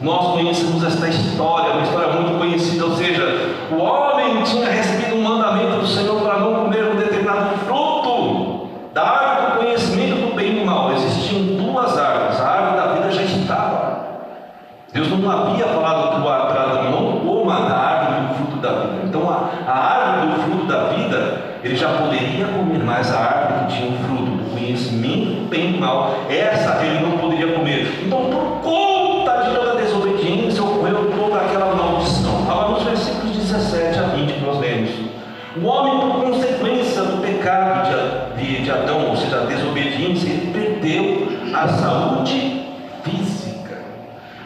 Nós 0.05 0.33
conhecemos 0.33 0.85
esta 0.85 1.09
história, 1.09 1.73
uma 1.73 1.83
história 1.83 2.09
muito 2.09 2.39
conhecida, 2.39 2.85
ou 2.85 2.95
seja, 2.95 3.25
o 3.73 3.77
homem 3.77 4.43
tinha 4.43 4.69
recebido 4.69 5.17
um 5.17 5.23
mandamento 5.23 5.81
do 5.81 5.87
Senhor 5.87 6.21
para 6.21 6.41
não 6.41 6.57
comer 6.57 6.85
um 6.85 6.97
determinado 6.97 7.57
fruto 7.65 8.69
da 8.93 9.03
árvore 9.03 9.53
do 9.53 9.59
conhecimento 9.65 10.29
do 10.29 10.35
bem 10.37 10.57
e 10.57 10.61
do 10.61 10.67
mal. 10.67 10.93
Existiam 10.93 11.57
duas 11.57 11.97
árvores, 11.99 12.39
a 12.39 12.47
árvore 12.47 12.77
da 12.77 12.93
vida 12.93 13.13
já 13.13 13.23
estava. 13.23 14.05
Deus 14.93 15.09
não 15.09 15.31
havia 15.31 15.65
falado 15.69 16.23
para 16.23 16.63
Adão, 16.63 16.91
não 16.91 17.21
coma 17.21 17.61
da 17.63 17.75
árvore 17.75 18.29
do 18.29 18.35
fruto 18.35 18.57
da 18.59 18.73
vida. 18.73 19.07
Então 19.07 19.31
a, 19.31 19.49
a 19.67 19.73
árvore 19.73 20.35
do 20.35 20.43
fruto 20.43 20.67
da 20.67 20.85
vida, 20.89 21.43
ele 21.65 21.77
já 21.77 21.89
poderia 21.89 22.47
comer, 22.49 22.85
mas 22.85 23.11
a 23.11 23.21
árvore 23.21 23.65
que 23.67 23.77
tinha 23.79 23.91
o 23.91 23.99
fruto 24.05 24.31
do 24.33 24.51
conhecimento 24.51 25.41
do 25.41 25.49
bem 25.49 25.71
e 25.71 25.73
do 25.73 25.81
mal, 25.81 26.15
essa 26.29 26.74
a 41.55 41.69
saúde 41.69 42.67
física. 43.05 43.79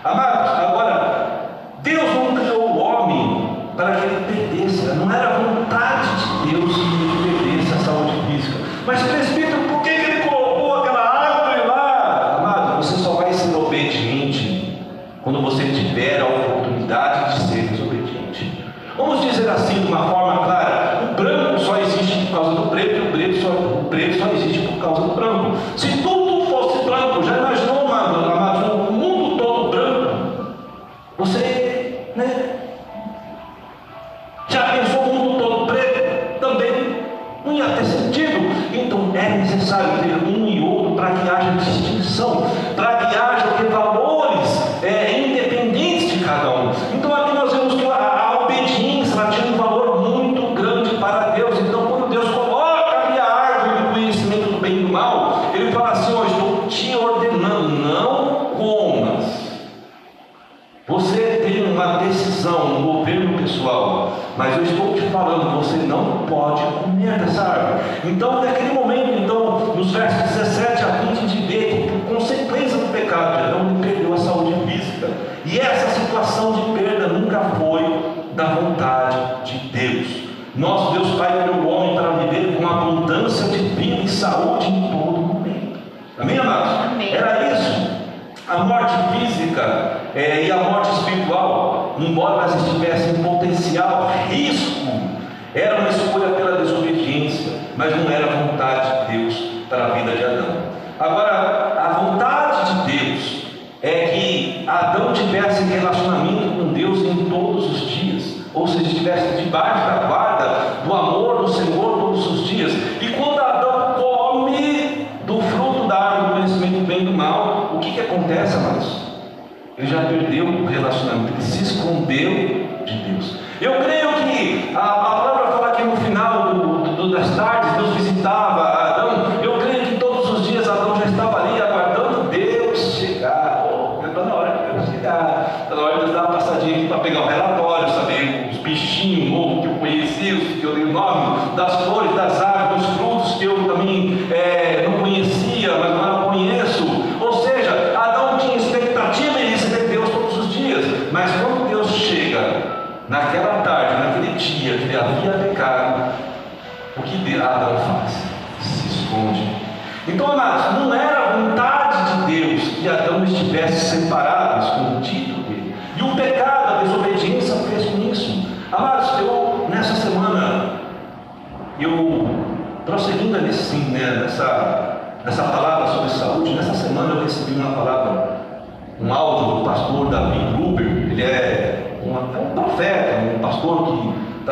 Amados, 0.05 0.50
agora, 0.50 1.49
Deus 1.83 2.15
não 2.15 2.37
criou 2.37 2.71
o 2.71 2.79
homem 2.79 3.57
para 3.75 3.97
que 3.97 4.07
ele 4.07 4.27
perdesse, 4.27 4.87
não 4.95 5.11
era 5.11 5.38
vontade 5.38 6.09
de 6.43 6.50
Deus 6.50 6.75
que 6.75 6.81
ele 6.81 7.57
perdesse 7.57 7.73
a 7.73 7.79
saúde 7.79 8.12
física. 8.31 8.59
Mas, 8.87 9.03
presbítero, 9.03 9.62
por 9.69 9.83
que 9.83 9.88
ele 9.88 10.29
colocou 10.29 10.77
aquela 10.77 11.00
árvore 11.00 11.67
lá? 11.67 12.37
Amado, 12.38 12.77
você 12.83 12.97
só 12.97 13.12
vai 13.12 13.33
ser 13.33 13.57
obediente 13.57 14.83
quando 15.23 15.41
você 15.41 15.65
tiver 15.65 16.21
a 16.21 16.27
oportunidade 16.27 17.35
de 17.35 17.49
ser 17.49 17.62
desobediente. 17.69 18.65
Vamos 18.99 19.21
dizer 19.23 19.49
assim, 19.49 19.81
de 19.81 19.87
uma 19.87 20.11
forma 20.11 20.45
clara: 20.45 21.11
o 21.11 21.15
branco 21.15 21.59
só 21.61 21.79
existe 21.79 22.27
por 22.27 22.33
causa 22.33 22.61
do 22.61 22.69
preto, 22.69 22.97
e 22.97 23.09
o 23.09 23.12
preto 23.12 23.41
só, 23.41 23.49
o 23.49 23.87
preto 23.88 24.19
só 24.19 24.27
existe 24.33 24.67
por 24.67 24.79
causa 24.79 25.03
do 25.03 25.15
branco. 25.15 25.38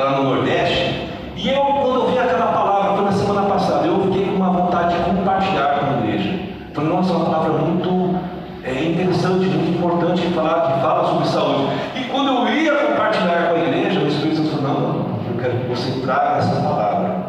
Lá 0.06 0.18
no 0.18 0.34
Nordeste, 0.34 1.08
e 1.36 1.48
eu, 1.48 1.60
quando 1.60 1.94
eu 1.96 2.10
vi 2.10 2.18
aquela 2.18 2.46
palavra, 2.46 2.94
foi 2.94 3.04
na 3.04 3.12
semana 3.12 3.42
passada, 3.42 3.86
eu 3.86 4.00
fiquei 4.02 4.26
com 4.26 4.36
uma 4.36 4.50
vontade 4.50 4.94
de 4.94 5.10
compartilhar 5.10 5.80
com 5.80 5.86
a 5.86 5.98
igreja. 5.98 6.38
Falei, 6.72 6.90
nossa, 6.90 7.12
é 7.12 7.16
uma 7.16 7.24
palavra 7.26 7.52
muito 7.52 8.20
é, 8.62 8.84
interessante, 8.84 9.46
muito 9.46 9.78
importante 9.78 10.22
que 10.22 10.32
fala, 10.32 10.72
que 10.72 10.80
fala 10.80 11.08
sobre 11.08 11.26
saúde. 11.26 11.72
E 11.96 12.04
quando 12.04 12.28
eu 12.28 12.48
ia 12.54 12.74
compartilhar 12.74 13.48
com 13.48 13.56
a 13.56 13.58
igreja, 13.58 14.00
o 14.00 14.06
Espírito 14.06 14.36
Santo 14.44 14.62
falou, 14.62 14.80
não, 14.80 15.32
eu 15.32 15.40
quero 15.40 15.58
que 15.58 15.68
você 15.68 16.00
traga 16.00 16.38
essa 16.38 16.60
palavra 16.60 17.26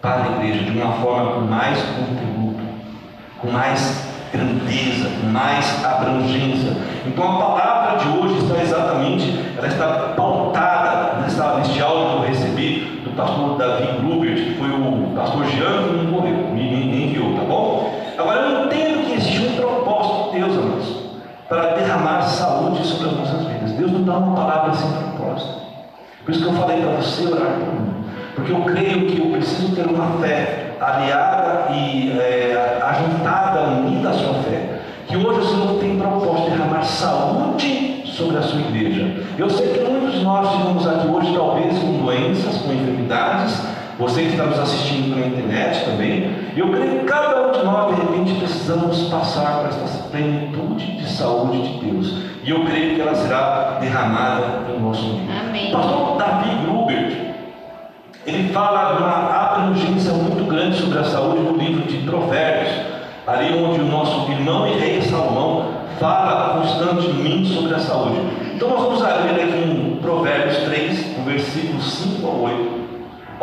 para 0.00 0.22
a 0.22 0.26
igreja 0.36 0.70
de 0.70 0.78
uma 0.78 0.92
forma 0.94 1.32
com 1.32 1.40
mais 1.40 1.78
conteúdo, 1.82 2.60
com 3.40 3.50
mais 3.50 4.06
grandeza, 4.32 5.08
com 5.20 5.26
mais 5.28 5.84
abrangência. 5.84 6.76
Então 7.06 7.24
a 7.24 7.38
palavra 7.38 7.96
de 7.98 8.08
hoje 8.08 8.38
está 8.38 8.60
exatamente, 8.60 9.54
ela 9.56 9.66
está 9.66 10.14
pastor 13.14 13.56
Davi 13.56 13.86
Grubert, 14.00 14.34
que 14.34 14.54
foi 14.54 14.68
o 14.68 15.12
pastor 15.14 15.44
Jean 15.46 15.88
que 15.88 15.94
me 15.94 16.04
envolveu, 16.04 16.32
me, 16.52 17.04
enviou, 17.06 17.34
tá 17.34 17.44
bom? 17.44 17.90
Agora 18.18 18.40
eu 18.40 18.64
entendo 18.64 19.06
que 19.06 19.14
existe 19.14 19.46
um 19.46 19.56
propósito 19.56 20.32
de 20.32 20.38
Deus, 20.40 20.56
amados, 20.56 20.96
para 21.48 21.74
derramar 21.74 22.22
saúde 22.22 22.84
sobre 22.84 23.08
as 23.08 23.16
nossas 23.16 23.46
vidas. 23.46 23.72
Deus 23.72 23.90
não 23.92 24.02
dá 24.02 24.18
uma 24.18 24.34
palavra 24.34 24.74
sem 24.74 24.90
propósito. 24.90 25.62
Por 26.24 26.30
isso 26.30 26.42
que 26.42 26.48
eu 26.48 26.54
falei 26.54 26.80
para 26.80 26.90
você 26.96 27.26
orar 27.26 27.52
por 27.58 27.80
mim. 27.80 28.04
Porque 28.34 28.52
eu 28.52 28.60
creio 28.62 29.06
que 29.06 29.20
eu 29.20 29.30
preciso 29.30 29.74
ter 29.74 29.86
uma 29.86 30.18
fé 30.20 30.72
aliada 30.80 31.72
e 31.72 32.10
é, 32.18 32.80
ajuntada, 32.82 33.60
unida 33.60 34.10
à 34.10 34.12
sua 34.12 34.34
fé. 34.42 34.80
Que 35.06 35.16
hoje 35.16 35.40
o 35.40 35.44
Senhor 35.44 35.78
tem 35.78 35.98
proposto 35.98 36.50
derramar 36.50 36.82
saúde 36.82 38.02
sobre 38.06 38.38
a 38.38 38.42
sua 38.42 38.60
igreja. 38.60 39.24
Eu 39.36 39.50
sei 39.50 39.68
que 39.68 39.80
muitos 39.80 40.12
de 40.14 40.24
nós 40.24 40.48
estamos 40.56 40.86
aqui 40.86 41.08
hoje, 41.08 41.34
talvez 41.34 41.78
com 41.78 42.04
doenças, 42.04 42.33
com 43.14 43.34
enfermidades. 43.34 43.62
Você 43.98 44.22
que 44.22 44.30
está 44.30 44.46
nos 44.46 44.58
assistindo 44.58 45.14
pela 45.14 45.26
internet 45.26 45.84
também. 45.84 46.28
Eu 46.56 46.68
creio 46.70 47.00
que 47.00 47.04
cada 47.06 47.46
um 47.46 47.52
de 47.52 47.64
nós, 47.64 47.94
de 47.94 48.00
repente, 48.00 48.34
precisamos 48.34 49.02
passar 49.08 49.60
por 49.60 49.68
essa 49.68 50.08
plenitude 50.08 50.96
de 50.96 51.08
saúde 51.08 51.62
de 51.62 51.86
Deus. 51.86 52.24
E 52.42 52.50
eu 52.50 52.64
creio 52.64 52.96
que 52.96 53.00
ela 53.00 53.14
será 53.14 53.78
derramada 53.80 54.64
em 54.68 54.80
nosso 54.80 55.04
meio. 55.04 55.28
Amém. 55.40 55.68
O 55.68 55.76
pastor 55.76 56.16
Davi 56.18 56.50
Grubert, 56.64 57.34
ele 58.26 58.52
fala 58.52 58.94
de 58.94 59.02
uma 59.02 59.62
abrangência 59.62 60.12
muito 60.12 60.44
grande 60.44 60.76
sobre 60.76 60.98
a 60.98 61.04
saúde 61.04 61.40
no 61.40 61.56
livro 61.56 61.82
de 61.82 61.98
Provérbios, 61.98 62.72
ali 63.28 63.56
onde 63.56 63.80
o 63.80 63.84
nosso 63.84 64.28
irmão 64.30 64.66
e 64.66 64.72
rei 64.72 65.02
Salomão 65.02 65.66
fala 66.00 66.58
constantemente 66.58 67.54
sobre 67.54 67.74
a 67.74 67.78
saúde. 67.78 68.20
Então 68.56 68.68
nós 68.70 68.82
vamos 68.82 69.04
abrir 69.04 69.40
aqui 69.40 69.56
em 69.56 69.98
Provérbios 70.02 70.58
3, 70.64 71.18
no 71.18 71.24
versículo 71.24 71.80
5 71.80 72.26
a 72.26 72.30
8. 72.30 72.73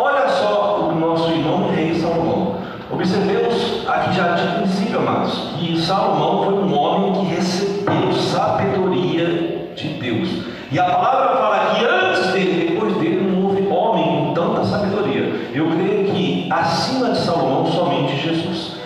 Olha 0.03 0.27
só 0.29 0.89
o 0.89 0.95
nosso 0.95 1.29
irmão 1.29 1.69
rei 1.69 1.93
Salomão. 1.93 2.55
Observemos 2.89 3.87
aqui 3.87 4.15
já 4.15 4.29
de 4.29 4.47
princípio, 4.57 4.97
amados, 4.97 5.51
que 5.59 5.79
Salomão 5.79 6.43
foi 6.43 6.53
um 6.55 6.75
homem 6.75 7.13
que 7.13 7.35
recebeu 7.35 8.11
sabedoria 8.11 9.69
de 9.75 9.87
Deus. 9.89 10.27
E 10.71 10.79
a 10.79 10.85
palavra 10.85 11.37
fala 11.37 11.75
que 11.75 11.85
antes 11.85 12.31
dele, 12.31 12.69
depois 12.71 12.95
dele, 12.95 13.31
não 13.31 13.45
houve 13.45 13.67
homem 13.67 14.25
com 14.25 14.33
tanta 14.33 14.65
sabedoria. 14.65 15.51
Eu 15.53 15.69
creio 15.69 16.11
que 16.11 16.49
acima 16.51 17.11
de 17.11 17.19
Salomão 17.19 17.71
somente 17.71 18.17
Jesus. 18.17 18.77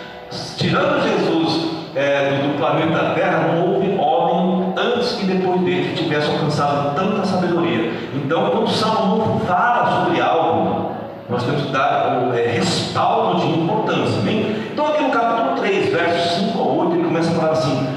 Tirando 0.57 1.01
Jesus 1.01 1.75
é, 1.95 2.41
do, 2.41 2.49
do 2.49 2.57
planeta 2.57 3.15
Terra, 3.15 3.53
não 3.53 3.73
houve 3.73 3.97
homem 3.97 4.73
antes 4.77 5.21
e 5.21 5.25
depois 5.25 5.61
dele 5.61 5.89
que 5.89 6.03
tivesse 6.03 6.29
alcançado 6.29 6.93
tanta 6.93 7.25
sabedoria. 7.25 7.93
Então, 8.13 8.49
quando 8.49 8.69
Salomão 8.69 9.39
fala 9.41 10.03
sobre 10.03 10.21
algo, 10.21 10.34
nós 11.29 11.43
temos 11.43 11.63
que 11.63 11.71
dar 11.71 12.31
é, 12.35 12.47
respaldo 12.47 13.41
de 13.41 13.59
importância. 13.59 14.19
Amém? 14.19 14.67
Então, 14.71 14.87
aqui 14.87 15.03
no 15.03 15.09
capítulo 15.09 15.55
3, 15.57 15.91
versos 15.91 16.45
5 16.47 16.59
a 16.59 16.63
8, 16.63 16.93
ele 16.93 17.03
começa 17.03 17.31
a 17.31 17.33
falar 17.33 17.51
assim: 17.51 17.87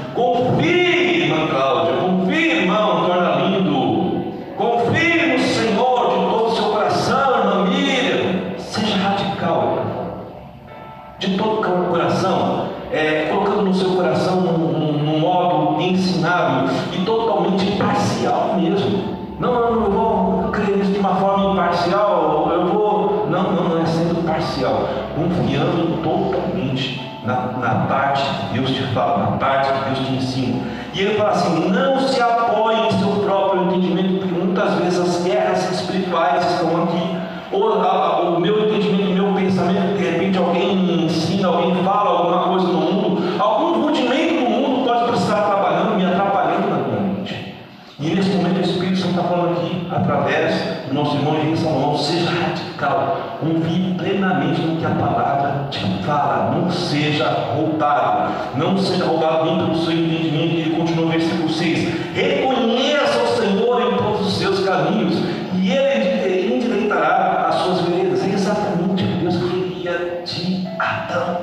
fala, 28.93 29.31
na 29.31 29.37
parte 29.37 29.71
que 29.71 29.85
Deus 29.85 30.07
te 30.07 30.13
ensina. 30.13 30.61
E 30.93 31.01
ele 31.01 31.15
fala 31.15 31.31
assim: 31.31 31.69
não 31.69 31.99
se 31.99 32.21
apoie 32.21 32.87
em 32.87 32.91
seu 32.99 33.09
próprio 33.23 33.63
entendimento, 33.63 34.19
porque 34.19 34.33
muitas 34.33 34.73
vezes 34.75 34.99
as 34.99 35.23
guerras 35.23 35.71
espirituais 35.71 36.45
estão 36.51 36.83
aqui. 36.83 37.19
Ou 37.51 38.35
o 38.35 38.39
meu 38.39 38.65
entendimento, 38.65 39.09
o 39.09 39.13
meu 39.13 39.33
pensamento, 39.33 39.97
de 39.97 40.03
repente 40.03 40.37
alguém 40.37 40.75
me 40.75 41.05
ensina, 41.05 41.47
alguém 41.47 41.83
fala 41.83 42.11
alguma 42.11 42.43
coisa 42.43 42.67
no 42.67 42.79
mundo, 42.79 43.41
algum 43.41 43.81
rudimento 43.81 44.43
do 44.43 44.49
mundo 44.49 44.85
pode 44.85 45.17
estar 45.17 45.41
trabalhando, 45.41 45.95
me 45.95 46.05
atrapalhando 46.05 46.69
na 46.69 46.77
minha 46.77 46.99
mente. 46.99 47.55
E 47.99 48.09
nesse 48.11 48.29
momento 48.29 48.57
o 48.57 48.61
Espírito 48.61 48.97
Santo 48.97 49.15
está 49.15 49.23
falando 49.23 49.57
aqui, 49.57 49.87
através 49.89 50.78
o 50.89 50.93
nosso 50.93 51.17
irmão 51.17 51.35
Henrique 51.35 51.59
Salomão, 51.59 51.97
seja 51.97 52.29
radical, 52.29 53.37
confie 53.39 53.93
plenamente 53.95 54.61
no 54.61 54.77
que 54.77 54.85
a 54.85 54.89
palavra 54.89 55.67
te 55.69 55.79
fala, 56.03 56.55
não 56.55 56.71
seja 56.71 57.29
roubado, 57.53 58.33
não 58.55 58.77
seja 58.77 59.05
roubado 59.05 59.45
nem 59.45 59.57
pelo 59.57 59.75
seu 59.75 59.93
entendimento, 59.93 60.55
ele 60.55 60.75
continua 60.75 61.05
no 61.05 61.11
versículo 61.11 61.49
6, 61.49 62.13
reconheça 62.15 63.19
o 63.23 63.27
Senhor 63.37 63.81
em 63.81 63.97
todos 63.97 64.27
os 64.27 64.37
seus 64.37 64.65
caminhos, 64.65 65.15
e 65.53 65.71
ele 65.71 66.55
endireitará 66.55 67.47
as 67.49 67.55
suas 67.55 67.81
veredas, 67.81 68.23
é 68.23 68.33
exatamente 68.33 68.89
o 68.91 68.95
que 68.95 69.03
Deus 69.03 69.35
queria 69.37 70.23
de 70.25 70.67
Adão, 70.79 71.37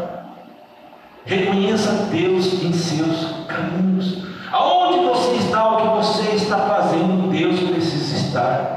reconheça 1.25 1.93
Deus 2.11 2.65
em 2.65 2.73
seus 2.73 3.47
caminhos, 3.47 4.25
aonde 4.53 5.07
você 5.07 5.37
está, 5.37 5.69
o 5.69 5.77
que 5.77 5.97
você 5.97 6.35
está 6.35 6.59
fazendo, 6.59 7.31
Deus 7.31 7.61
precisa 7.61 8.17
estar. 8.17 8.76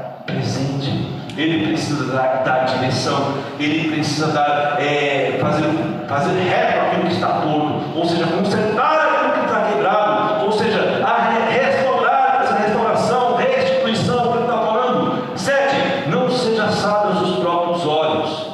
Ele 1.40 1.68
precisa 1.68 2.04
dar, 2.12 2.42
dar 2.44 2.66
direção, 2.66 3.32
ele 3.58 3.90
precisa 3.90 4.26
dar, 4.26 4.76
é, 4.78 5.38
fazer, 5.40 5.64
fazer 6.06 6.38
reto 6.38 6.80
aquilo 6.80 7.06
que 7.06 7.14
está 7.14 7.28
torto, 7.28 7.82
ou 7.96 8.04
seja, 8.04 8.26
consertar 8.26 9.08
aquilo 9.08 9.32
que 9.32 9.46
está 9.46 9.60
quebrado, 9.62 10.44
ou 10.44 10.52
seja, 10.52 11.02
a 11.02 11.48
restaurar 11.50 12.42
essa 12.42 12.58
restauração, 12.58 13.36
restituição 13.36 14.20
que 14.20 14.36
ele 14.36 14.44
está 14.44 14.58
falando. 14.58 15.38
Sete, 15.38 16.10
não 16.10 16.30
seja 16.30 16.68
sábio 16.72 17.18
aos 17.18 17.38
próprios 17.38 17.86
olhos. 17.86 18.50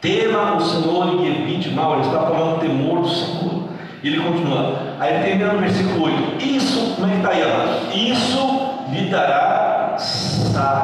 Tema 0.00 0.56
o 0.56 0.60
Senhor 0.62 1.20
e 1.20 1.28
evite 1.28 1.68
mal. 1.68 1.98
Ele 1.98 2.06
está 2.06 2.20
falando 2.20 2.60
temor 2.60 3.02
do 3.02 3.08
Senhor. 3.10 3.64
E 4.02 4.08
ele 4.08 4.20
continua. 4.20 4.74
Aí 4.98 5.22
termina 5.22 5.52
no 5.52 5.58
versículo 5.60 6.04
8. 6.04 6.44
Isso, 6.46 6.94
como 6.94 7.06
é 7.06 7.10
que 7.10 7.16
está 7.16 7.28
aí? 7.30 8.10
Isso 8.10 8.70
lhe 8.90 9.10
dará 9.10 9.96
saúde. 9.98 10.83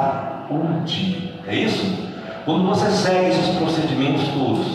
É 1.51 1.57
isso? 1.57 2.09
Quando 2.45 2.69
você 2.69 2.89
segue 2.93 3.31
esses 3.31 3.57
procedimentos 3.57 4.29
todos, 4.29 4.67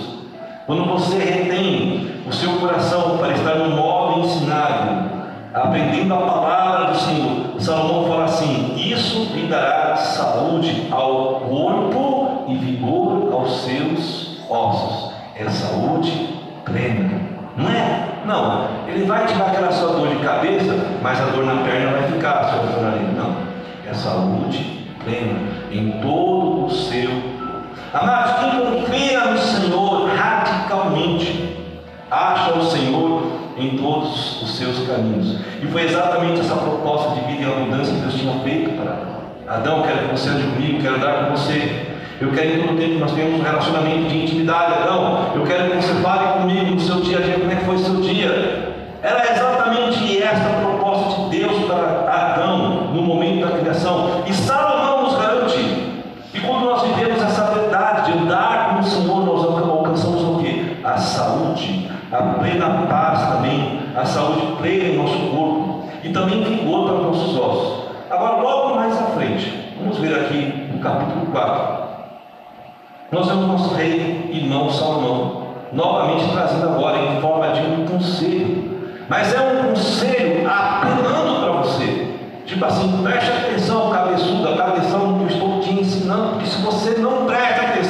quando 0.68 0.84
você 0.84 1.18
retém 1.18 2.22
o 2.28 2.34
seu 2.34 2.58
coração 2.58 3.18
para 3.18 3.32
estar 3.32 3.56
no 3.56 3.78
modo 3.78 4.26
ensinado, 4.26 5.10
aprendendo 5.54 6.14
a 6.14 6.18
palavra 6.18 6.92
do 6.92 6.98
Senhor, 6.98 7.62
Salomão 7.62 8.10
fala 8.10 8.26
assim: 8.26 8.76
Isso 8.76 9.34
lhe 9.34 9.48
dará 9.48 9.96
saúde 9.96 10.88
ao 10.92 11.36
corpo 11.48 12.44
e 12.50 12.56
vigor 12.56 13.30
aos 13.32 13.62
seus 13.62 14.42
ossos. 14.50 15.14
É 15.34 15.50
saúde 15.50 16.12
plena, 16.66 17.22
não 17.56 17.70
é? 17.70 18.10
Não, 18.26 18.68
ele 18.86 19.06
vai 19.06 19.26
tirar 19.28 19.46
aquela 19.46 19.72
sua 19.72 19.94
dor 19.94 20.10
de 20.10 20.18
cabeça, 20.18 20.76
mas 21.02 21.22
a 21.22 21.26
dor 21.28 21.46
na 21.46 21.64
perna 21.64 21.92
vai 21.92 22.12
ficar, 22.12 22.50
seu 22.50 22.82
Não, 23.16 23.34
é 23.90 23.94
saúde 23.94 24.75
em 25.72 26.00
todo 26.02 26.66
o 26.66 26.70
seu. 26.70 27.12
Amados, 27.94 28.34
quem 28.40 28.82
confia 28.82 29.26
no 29.26 29.38
Senhor 29.38 30.10
radicalmente, 30.10 31.58
acha 32.10 32.54
o 32.54 32.64
Senhor 32.64 33.24
em 33.58 33.78
todos 33.78 34.42
os 34.42 34.58
seus 34.58 34.88
caminhos. 34.88 35.40
E 35.62 35.68
foi 35.68 35.84
exatamente 35.84 36.42
essa 36.42 36.56
proposta 36.56 37.16
de 37.16 37.22
vida 37.22 37.44
e 37.44 37.46
abundância 37.46 37.94
que 37.94 38.02
Deus 38.02 38.14
tinha 38.16 38.40
feito 38.40 38.72
para 38.72 39.56
Adão. 39.56 39.84
Quero 39.84 40.00
que 40.00 40.12
você 40.12 40.30
ande 40.30 40.44
comigo, 40.44 40.82
quero 40.82 41.00
dar 41.00 41.26
com 41.26 41.32
você. 41.32 41.94
Eu 42.20 42.32
quero 42.32 42.50
em 42.50 42.62
todo 42.62 42.78
tempo 42.78 42.94
que 42.94 43.00
nós 43.00 43.12
tenhamos 43.12 43.40
um 43.40 43.44
relacionamento 43.44 44.10
de 44.10 44.24
intimidade, 44.24 44.74
Adão. 44.74 45.32
Eu 45.36 45.44
quero 45.44 45.70
que 45.70 45.76
você 45.78 45.94
fale 46.02 46.40
comigo 46.40 46.72
no 46.72 46.80
seu 46.80 47.02
dia 47.02 47.18
a 47.18 47.22
dia, 47.22 47.40
como 47.40 47.52
é 47.52 47.56
que 47.56 47.66
foi 47.66 47.76
o 47.76 47.80
seu 47.80 47.96
dia. 48.02 48.74
Era 49.02 49.32
exatamente 49.32 50.22
esta 50.24 50.50
a 50.50 50.62
proposta 50.62 51.30
de 51.30 51.40
Deus 51.40 51.66
para 51.66 52.10
Adão 52.10 52.92
no 52.94 53.02
momento 53.02 53.46
da 53.46 53.58
criação. 53.58 54.24
E 54.26 54.34
Salomão 54.34 54.65
a 62.18 62.40
plena 62.40 62.88
paz 62.88 63.34
também, 63.34 63.80
a 63.96 64.06
saúde 64.06 64.56
plena 64.58 64.84
em 64.86 64.98
nosso 64.98 65.18
corpo 65.18 65.90
e 66.04 66.10
também 66.10 66.44
vigor 66.44 66.86
para 66.86 66.96
os 66.96 67.04
nossos 67.04 67.38
ossos. 67.38 67.86
Agora, 68.10 68.42
logo 68.42 68.76
mais 68.76 68.98
à 68.98 69.06
frente, 69.08 69.74
vamos 69.80 69.98
ver 69.98 70.16
aqui 70.16 70.70
no 70.72 70.80
capítulo 70.80 71.26
4. 71.28 71.86
Nós 73.12 73.28
vemos 73.28 73.48
nosso 73.48 73.74
rei 73.76 74.30
irmão 74.32 74.70
Salomão, 74.70 75.44
novamente 75.72 76.32
trazendo 76.32 76.70
agora 76.70 76.98
em 76.98 77.22
forma 77.22 77.50
de 77.50 77.62
um 77.62 77.86
conselho. 77.86 78.76
Mas 79.08 79.34
é 79.34 79.42
um 79.42 79.70
conselho 79.70 80.48
apelando 80.50 81.42
para 81.42 81.52
você. 81.62 82.16
Tipo 82.46 82.66
assim, 82.66 83.02
preste 83.04 83.32
atenção, 83.32 83.90
cabeçuda, 83.90 84.56
cabeção 84.56 85.18
que 85.18 85.24
eu 85.24 85.28
estou 85.28 85.60
te 85.62 85.74
ensinando, 85.74 86.30
porque 86.34 86.46
se 86.46 86.62
você 86.62 86.92
não 87.00 87.26
presta 87.26 87.62
atenção, 87.62 87.85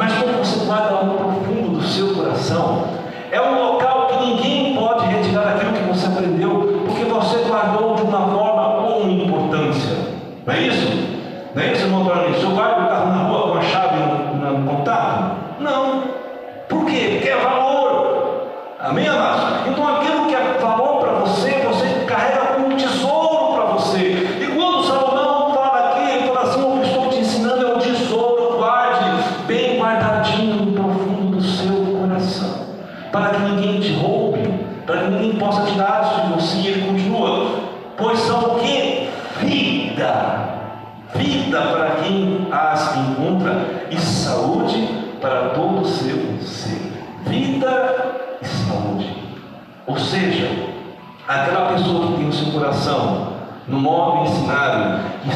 Mas 0.00 0.14
quando 0.14 0.38
você 0.38 0.64
guarda 0.64 1.04
no 1.04 1.12
profundo 1.12 1.78
do 1.78 1.82
seu 1.86 2.14
coração, 2.14 2.88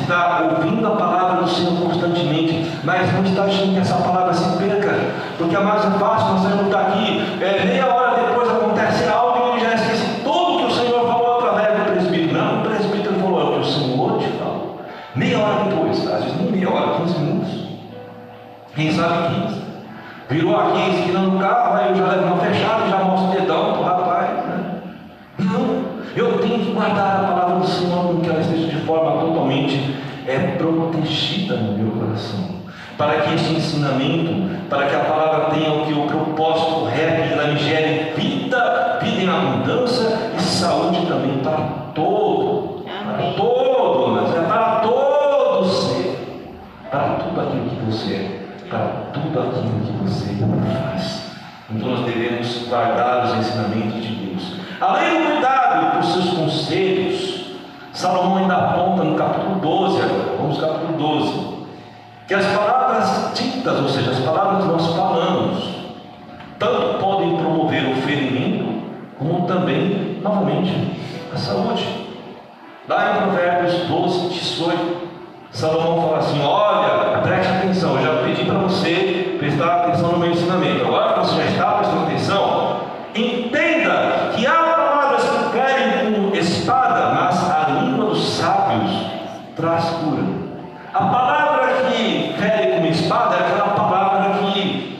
está 0.05 0.51
ouvindo 0.51 0.87
a 0.87 0.90
palavra 0.90 1.43
do 1.43 1.49
Senhor 1.49 1.75
constantemente, 1.81 2.71
mas 2.85 3.12
não 3.12 3.25
está 3.25 3.45
achando 3.45 3.73
que 3.73 3.81
essa 3.81 3.97
palavra 3.97 4.35
se 4.35 4.57
perca, 4.59 4.95
porque 5.38 5.57
a 5.57 5.61
mais 5.61 5.83
fácil 5.83 6.29
nós 6.29 6.43
sairmos 6.43 6.71
daqui, 6.71 7.38
é, 7.40 7.64
meia 7.64 7.87
hora 7.87 8.23
depois 8.23 8.49
acontece 8.49 9.09
algo 9.09 9.38
e 9.38 9.51
ele 9.53 9.61
já 9.61 9.75
esquece 9.75 10.21
tudo 10.23 10.59
que 10.59 10.64
o 10.64 10.71
Senhor 10.71 11.07
falou 11.07 11.38
através 11.38 11.79
do 11.79 11.93
presbítero. 11.93 12.38
Não, 12.38 12.61
o 12.61 12.62
presbítero 12.62 13.14
falou, 13.14 13.40
é 13.40 13.45
o 13.45 13.53
que 13.55 13.61
o 13.61 13.64
Senhor 13.64 14.19
te 14.19 14.29
falou. 14.38 14.81
Meia 15.14 15.38
hora 15.38 15.64
depois, 15.64 16.07
às 16.07 16.25
vezes 16.25 16.40
nem 16.40 16.53
meia 16.53 16.71
hora, 16.71 16.99
15 16.99 17.19
minutos. 17.19 17.64
Quem 18.75 18.93
sabe 18.93 19.35
15. 19.47 19.64
Virou 20.29 20.59
aqui, 20.59 20.90
esquina 20.99 21.21
no 21.21 21.38
carro, 21.38 21.77
aí 21.77 21.90
eu 21.90 21.97
já 21.97 22.07
levo 22.07 22.25
uma 22.25 22.37
protegida 30.72 31.57
no 31.57 31.72
meu 31.72 31.92
coração. 31.92 32.62
Para 32.96 33.22
que 33.22 33.35
esse 33.35 33.53
ensinamento, 33.53 34.68
para 34.68 34.87
que 34.87 34.94
a 34.94 35.00
palavra 35.00 35.55
tenha 35.55 35.72
o 35.72 35.87
que 35.87 35.92
o 35.92 36.07
propósito 36.07 36.81
correto, 36.81 37.53
me 37.53 37.59
gere 37.59 38.12
vida, 38.16 38.98
vida 39.03 39.22
em 39.22 39.29
abundância 39.29 40.16
e 40.37 40.40
saúde 40.40 41.05
também 41.07 41.38
para 41.38 41.59
todo. 41.94 42.85
Para 42.85 43.33
todo, 43.37 44.12
mas 44.12 44.35
é 44.35 44.40
para 44.40 44.81
todo 44.81 45.68
ser. 45.68 46.44
Para 46.90 47.14
tudo 47.14 47.40
aquilo 47.40 47.70
que 47.70 47.85
você 47.85 48.14
é. 48.14 48.66
Para 48.68 48.87
tudo 49.12 49.40
aquilo 49.40 49.81
que 49.85 49.92
você 50.05 50.35
faz. 50.83 51.24
Então 51.70 51.88
nós 51.88 52.05
devemos 52.05 52.68
guardar 52.68 53.24
os 53.24 53.38
ensinamentos 53.38 54.03
de 54.03 54.14
Deus. 54.14 54.57
Além 54.81 55.18
do 55.18 55.33
cuidado 55.33 55.54
Salomão 58.05 58.37
ainda 58.37 58.55
aponta 58.55 59.03
no 59.03 59.17
capítulo 59.17 59.55
12, 59.61 60.03
agora, 60.03 60.37
vamos 60.37 60.61
capítulo 60.61 60.99
12, 60.99 61.67
que 62.29 62.35
as 62.35 62.45
palavras 62.49 63.33
ditas, 63.33 63.81
ou 63.81 63.88
seja, 63.88 64.11
as 64.11 64.19
palavras 64.19 64.62
que 64.62 64.69
nós 64.71 64.95
falamos, 64.95 65.71
tanto 66.59 66.99
podem 66.99 67.35
promover 67.38 67.83
o 67.87 67.97
ferimento, 68.03 68.83
como 69.19 69.47
também, 69.47 70.21
novamente, 70.23 71.01
a 71.33 71.38
saúde. 71.38 71.88
Lá 72.87 73.11
em 73.11 73.23
Provérbios 73.23 73.73
12, 73.88 74.29
18, 74.35 74.97
Salomão 75.51 76.03
fala 76.03 76.19
assim: 76.19 76.45
Olha, 76.45 77.23
preste 77.23 77.53
atenção, 77.55 77.97
eu 77.97 78.03
já 78.03 78.23
pedi 78.23 78.45
para 78.45 78.59
você 78.59 79.35
prestar 79.38 79.77
atenção 79.77 80.12
no 80.12 80.19
meu 80.19 80.31
ensinamento. 80.31 80.85
Agora 80.85 81.23
você 81.23 81.37
já 81.37 81.45
está 81.47 81.73
prestando 81.79 82.03
atenção, 82.03 82.81
entenda 83.14 84.31
que 84.37 84.47
há 84.47 84.53
palavras 84.53 85.23
que 85.23 85.53
querem 85.53 86.12
com 86.12 86.37
espada, 86.37 87.14
mas 87.14 87.51
a 87.51 87.81
língua 87.81 88.07
dos 88.07 88.37
sábios 88.37 88.90
traz 89.57 89.85
cura. 89.90 90.23
A 90.94 91.07
palavra 91.07 91.90
que 91.90 92.37
fere 92.38 92.78
com 92.78 92.87
espada 92.87 93.35
é 93.35 93.38
aquela 93.40 93.74
palavra 93.74 94.38
que 94.38 94.96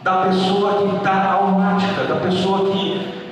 da 0.00 0.18
pessoa 0.18 0.74
que 0.74 0.96
está 0.96 1.32
almática, 1.32 2.04
da 2.04 2.14
pessoa 2.20 2.70
que 2.70 3.24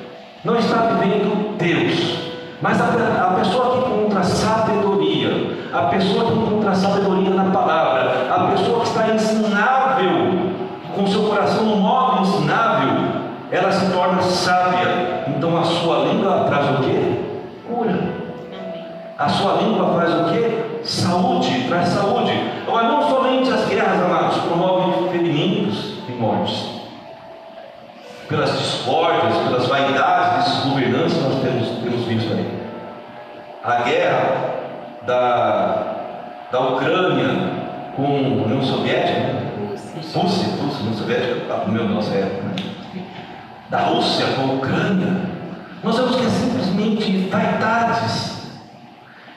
não 0.45 0.57
está 0.57 0.89
vivendo 0.89 1.57
Deus. 1.57 2.33
Mas 2.61 2.81
a, 2.81 2.87
a 3.29 3.35
pessoa 3.35 3.71
que 3.71 3.91
encontra 3.91 4.25
sabedoria, 4.25 5.57
a 5.73 5.83
pessoa 5.83 6.25
que 6.25 6.33
encontra 6.37 6.75
sabedoria 6.75 7.31
na 7.31 7.45
palavra, 7.53 8.27
a 8.29 8.51
pessoa 8.51 8.81
que 8.81 8.89
está 8.89 9.15
ensinável, 9.15 10.51
com 10.97 11.07
seu 11.07 11.23
coração 11.29 11.65
no 11.65 11.77
modo 11.77 12.23
ensinável, 12.23 13.05
ela 13.53 13.71
se 13.71 13.89
torna 13.93 14.21
sábia. 14.21 15.27
Então 15.29 15.57
a 15.57 15.63
sua 15.63 16.07
língua 16.07 16.47
traz 16.49 16.71
o 16.71 16.83
quê? 16.83 17.21
Cura. 17.69 17.99
A 19.17 19.29
sua 19.29 19.53
língua 19.63 19.95
faz 19.95 20.13
o 20.13 20.25
quê? 20.33 20.70
Saúde, 20.85 21.67
traz 21.69 21.89
saúde. 21.89 22.33
Mas 22.71 22.85
não 22.85 23.09
somente 23.09 23.51
as 23.51 23.69
guerras, 23.69 24.03
amados, 24.03 24.39
promovem 24.39 25.09
ferimentos 25.11 25.99
e 26.09 26.13
mortes. 26.13 26.81
Pelas 28.29 28.59
discórdias, 28.59 29.37
pelas 29.39 29.67
vaidades 29.67 30.45
desses 30.47 30.65
governantes, 30.65 31.23
nós 31.23 31.43
temos, 31.43 31.69
temos 31.83 32.05
visto 32.07 32.33
aí. 32.33 32.61
A 33.65 33.83
guerra 33.83 34.51
da, 35.07 35.97
da 36.51 36.61
Ucrânia 36.61 37.51
com 37.97 38.07
a 38.07 38.45
União 38.47 38.63
Soviética, 38.63 39.21
né? 39.21 39.47
Rússia, 40.15 40.49
Rússia, 40.63 40.81
União 40.81 40.95
Soviética, 40.95 41.41
tá 41.49 41.65
no 41.67 41.73
meu 41.73 41.89
nossa 41.89 42.15
época, 42.15 42.43
né? 42.43 42.71
da 43.69 43.79
Rússia 43.79 44.27
com 44.35 44.43
a 44.43 44.55
Ucrânia, 44.55 45.17
nós 45.83 45.97
vemos 45.97 46.17
que 46.17 46.27
é 46.27 46.29
simplesmente 46.29 47.29
vaidades. 47.31 48.30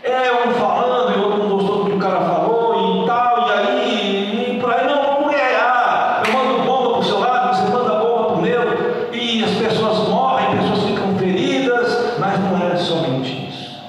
É 0.04 0.48
um 0.48 0.52
falando 0.56 1.18
e 1.18 1.24
outro 1.24 1.38
não 1.38 1.58
gostou 1.58 1.84
do 1.84 1.89
que 1.89 1.96
o 1.96 2.00
cara 2.00 2.20
falou 2.20 3.04
e 3.04 3.08
tal, 3.08 3.48
e 3.48 3.52
aí, 3.52 4.56
e 4.58 4.60
por 4.60 4.74
aí, 4.74 4.86
não, 4.86 5.02
vamos 5.02 5.32
ganhar. 5.32 6.24
Eu 6.28 6.34
mando 6.34 6.63
bomba 6.63 6.89
para 6.92 7.00
o 7.00 7.04
seu 7.04 7.20
lado, 7.20 7.56
você 7.56 7.72
manda 7.72 7.96
bomba 7.96 8.24
para 8.26 8.36
o 8.36 8.42
meu, 8.42 9.12
e 9.13 9.44
as 9.44 9.52
pessoas 9.52 10.10
morrem, 10.10 10.58
pessoas 10.58 10.84
ficam 10.84 11.16
feridas, 11.18 12.20
mas 12.20 12.39
não 12.39 12.68
é 12.68 12.76
somente 12.76 13.48
isso. 13.48 13.82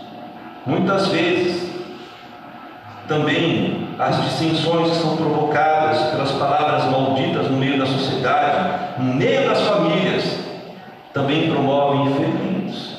Muitas 0.65 1.09
vezes, 1.09 1.71
também 3.09 3.89
as 3.99 4.23
dissensões 4.25 4.95
são 4.97 5.17
provocadas 5.17 6.01
pelas 6.11 6.33
palavras 6.33 6.85
malditas 6.85 7.51
no 7.51 7.57
meio 7.57 7.79
da 7.79 7.87
sociedade, 7.87 8.99
no 8.99 9.15
meio 9.15 9.49
das 9.49 9.61
famílias, 9.63 10.39
também 11.13 11.51
promovem 11.51 12.13
ferimentos, 12.15 12.99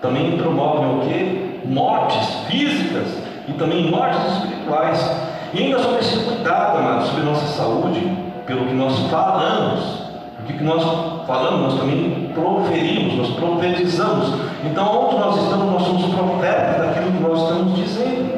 também 0.00 0.36
promovem 0.36 0.86
o 0.86 1.00
que? 1.00 1.66
Mortes 1.66 2.28
físicas 2.46 3.08
e 3.48 3.52
também 3.54 3.90
mortes 3.90 4.20
espirituais. 4.34 5.10
E 5.52 5.64
ainda 5.64 5.80
sobre 5.80 5.98
esse 5.98 6.16
cuidado, 6.18 6.78
amados, 6.78 7.08
sobre 7.08 7.24
nossa 7.24 7.45
saúde, 7.56 8.00
pelo 8.46 8.66
que 8.66 8.74
nós 8.74 8.98
falamos, 9.10 10.06
porque 10.36 10.52
que 10.52 10.64
nós 10.64 10.82
falamos, 11.26 11.72
nós 11.72 11.80
também 11.80 12.30
proferimos, 12.32 13.14
nós 13.14 13.30
profetizamos. 13.30 14.28
Então, 14.64 15.06
onde 15.06 15.18
nós 15.18 15.42
estamos, 15.42 15.72
nós 15.72 15.82
somos 15.82 16.14
profetas 16.14 16.86
daquilo 16.86 17.12
que 17.12 17.22
nós 17.22 17.42
estamos 17.42 17.74
dizendo. 17.74 18.36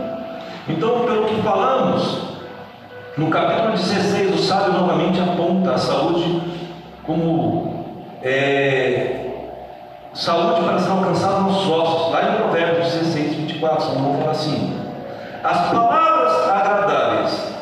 Então, 0.69 1.01
pelo 1.05 1.27
que 1.27 1.43
falamos, 1.43 2.19
no 3.17 3.29
capítulo 3.29 3.73
16, 3.73 4.35
o 4.35 4.39
sábio 4.39 4.73
novamente 4.75 5.21
aponta 5.21 5.73
a 5.73 5.79
saúde 5.79 6.41
como 7.05 7.85
é, 8.23 9.27
saúde 10.15 10.63
para 10.63 10.79
ser 10.79 10.91
alcançada 10.91 11.41
nos 11.41 11.69
ossos. 11.69 12.13
Lá 12.13 12.23
em 12.23 12.37
Provérbios 12.37 12.93
16, 12.93 13.35
24, 13.35 13.83
Salomão 13.83 14.19
fala 14.19 14.31
assim: 14.31 14.79
As 15.43 15.71
palavras 15.71 16.49
agradáveis 16.49 17.58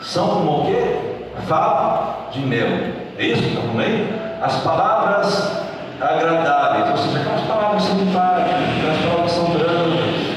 são 0.00 0.28
como 0.28 0.62
o 0.62 0.66
quê? 0.66 0.98
Favo 1.46 2.30
de 2.32 2.40
mel. 2.40 2.66
É 3.18 3.26
isso 3.26 3.42
que 3.42 3.56
falando 3.56 3.80
aí? 3.80 4.38
As 4.42 4.56
palavras 4.62 5.66
agradáveis, 6.00 6.90
ou 6.90 6.96
seja, 6.98 7.20
aquelas 7.20 7.40
palavras 7.42 7.82
simpáticas, 7.82 8.62
aquelas 8.78 8.98
palavras 8.98 9.32
que 9.32 9.38
são 9.38 9.44
brancas. 9.46 10.36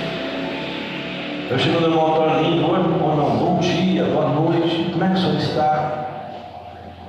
Eu 1.50 1.60
chego 1.60 1.88
no 1.88 2.06
Antônio 2.06 2.38
ali, 2.38 2.63
oi, 2.63 3.02
ou 3.02 3.15
não, 3.15 3.38
bom 3.38 3.60
dia, 3.60 4.04
boa 4.06 4.30
noite, 4.30 4.89
como 4.91 5.04
é 5.04 5.08
que 5.08 5.13
o 5.15 5.17
senhor 5.17 5.36
está? 5.38 6.06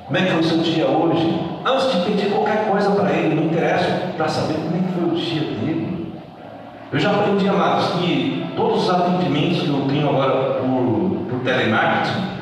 Como 0.07 0.19
é 0.19 0.23
que 0.23 0.31
foi 0.33 0.41
o 0.41 0.45
seu 0.45 0.59
dia 0.59 0.87
hoje? 0.89 1.41
Antes 1.65 1.93
de 1.93 2.11
pedir 2.11 2.31
qualquer 2.33 2.69
coisa 2.69 2.91
para 2.91 3.13
ele, 3.13 3.35
não 3.35 3.45
interessa 3.45 4.13
para 4.17 4.29
saber 4.29 4.55
como 4.55 4.77
é 4.77 4.79
que 4.81 4.93
foi 4.93 5.05
o 5.05 5.15
dia 5.15 5.43
dele. 5.43 6.15
Eu 6.91 6.99
já 6.99 7.11
aprendi, 7.11 7.49
amados, 7.49 7.91
que 7.93 8.47
todos 8.57 8.85
os 8.85 8.91
atendimentos 8.91 9.63
que 9.63 9.69
eu 9.69 9.87
tenho 9.89 10.09
agora 10.09 10.55
por, 10.55 11.27
por 11.31 11.41
telemarketing, 11.45 12.39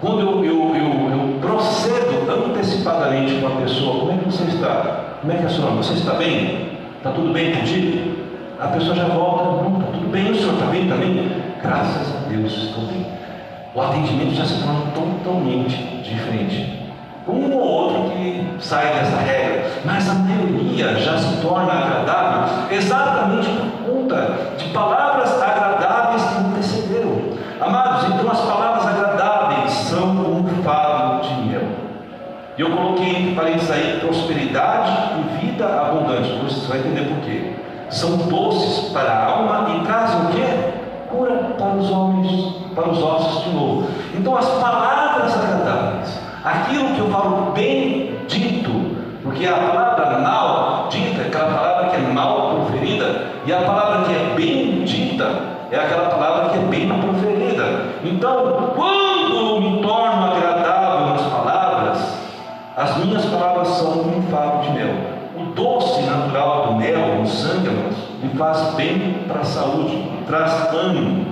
quando 0.00 0.20
eu, 0.20 0.44
eu, 0.44 0.74
eu, 0.74 1.10
eu 1.10 1.38
procedo 1.40 2.10
antecipadamente 2.46 3.34
com 3.34 3.46
a 3.46 3.60
pessoa, 3.60 4.00
como 4.00 4.12
é 4.12 4.16
que 4.16 4.24
você 4.24 4.44
está? 4.44 5.18
Como 5.20 5.32
é 5.32 5.36
que 5.36 5.42
é 5.42 5.46
a 5.46 5.50
sua 5.50 5.70
Você 5.72 5.92
está 5.92 6.14
bem? 6.14 6.78
Está 6.96 7.10
tudo 7.10 7.32
bem 7.32 7.52
contigo? 7.52 8.20
A 8.58 8.68
pessoa 8.68 8.96
já 8.96 9.04
volta, 9.04 9.62
não, 9.62 9.78
está 9.78 9.92
tudo 9.92 10.10
bem, 10.10 10.30
o 10.30 10.34
senhor 10.34 10.54
está 10.54 10.66
bem 10.66 10.88
também? 10.88 11.30
Graças 11.62 12.16
a 12.16 12.28
Deus, 12.28 12.52
estou 12.52 12.84
bem. 12.84 13.06
O 13.74 13.80
atendimento 13.82 14.34
já 14.34 14.44
se 14.44 14.62
torna 14.62 14.80
totalmente 14.94 15.76
diferente. 16.02 16.80
Um 17.28 17.52
ou 17.52 17.60
outro 17.60 18.10
que 18.10 18.46
sai 18.58 18.94
dessa 18.94 19.16
regra, 19.18 19.70
mas 19.84 20.08
a 20.08 20.14
maioria 20.14 20.94
já 20.96 21.18
se 21.18 21.40
torna 21.42 21.72
agradável 21.72 22.74
exatamente 22.74 23.48
por 23.48 23.94
conta 23.94 24.38
de 24.56 24.64
palavras 24.70 25.40
agradáveis 25.40 25.69
parênteses 33.40 33.70
aí 33.70 34.00
prosperidade 34.00 34.92
e 35.18 35.46
vida 35.46 35.64
abundante. 35.64 36.30
Você 36.44 36.68
vai 36.68 36.78
entender 36.78 37.08
por 37.08 37.18
quê. 37.24 37.52
São 37.88 38.16
doces 38.18 38.90
para 38.92 39.10
a 39.10 39.26
alma 39.26 39.74
e 39.74 39.84
trazem 39.84 40.20
o 40.20 40.28
quê? 40.28 40.44
Cura 41.08 41.54
para 41.58 41.74
os 41.74 41.90
homens, 41.90 42.54
para 42.74 42.88
os 42.88 43.02
ossos 43.02 43.44
de 43.44 43.50
novo. 43.50 43.88
Então 44.14 44.36
as 44.36 44.46
palavras 44.46 45.34
agradáveis, 45.34 46.20
aquilo 46.44 46.94
que 46.94 47.00
eu 47.00 47.10
falo 47.10 47.52
bem 47.52 48.16
dito, 48.28 48.96
porque 49.24 49.46
a 49.46 49.54
palavra 49.54 50.18
mal 50.20 50.86
dita 50.88 51.22
é 51.22 51.26
aquela 51.26 51.52
palavra 51.52 51.90
que 51.90 51.96
é 51.96 52.12
mal 52.12 52.50
proferida, 52.54 53.22
e 53.44 53.52
a 53.52 53.60
palavra 53.62 54.04
que 54.04 54.14
é 54.14 54.34
bem 54.36 54.84
dita 54.84 55.58
é 55.72 55.76
aquela 55.76 56.10
palavra 56.10 56.50
que 56.50 56.58
é 56.58 56.62
bem 56.62 56.88
proferida. 56.88 57.82
Então, 58.04 58.69
palavras 63.80 64.04
são 64.04 64.18
um 64.18 64.22
favo 64.30 64.62
de 64.62 64.70
mel. 64.72 64.94
O 65.36 65.44
doce 65.54 66.02
natural 66.02 66.66
do 66.66 66.74
mel 66.74 67.16
no 67.16 67.26
sangue, 67.26 67.68
lhe 68.22 68.28
faz 68.36 68.74
bem 68.74 69.24
para 69.26 69.40
a 69.40 69.44
saúde, 69.44 70.06
traz 70.26 70.72
ânimo, 70.74 71.26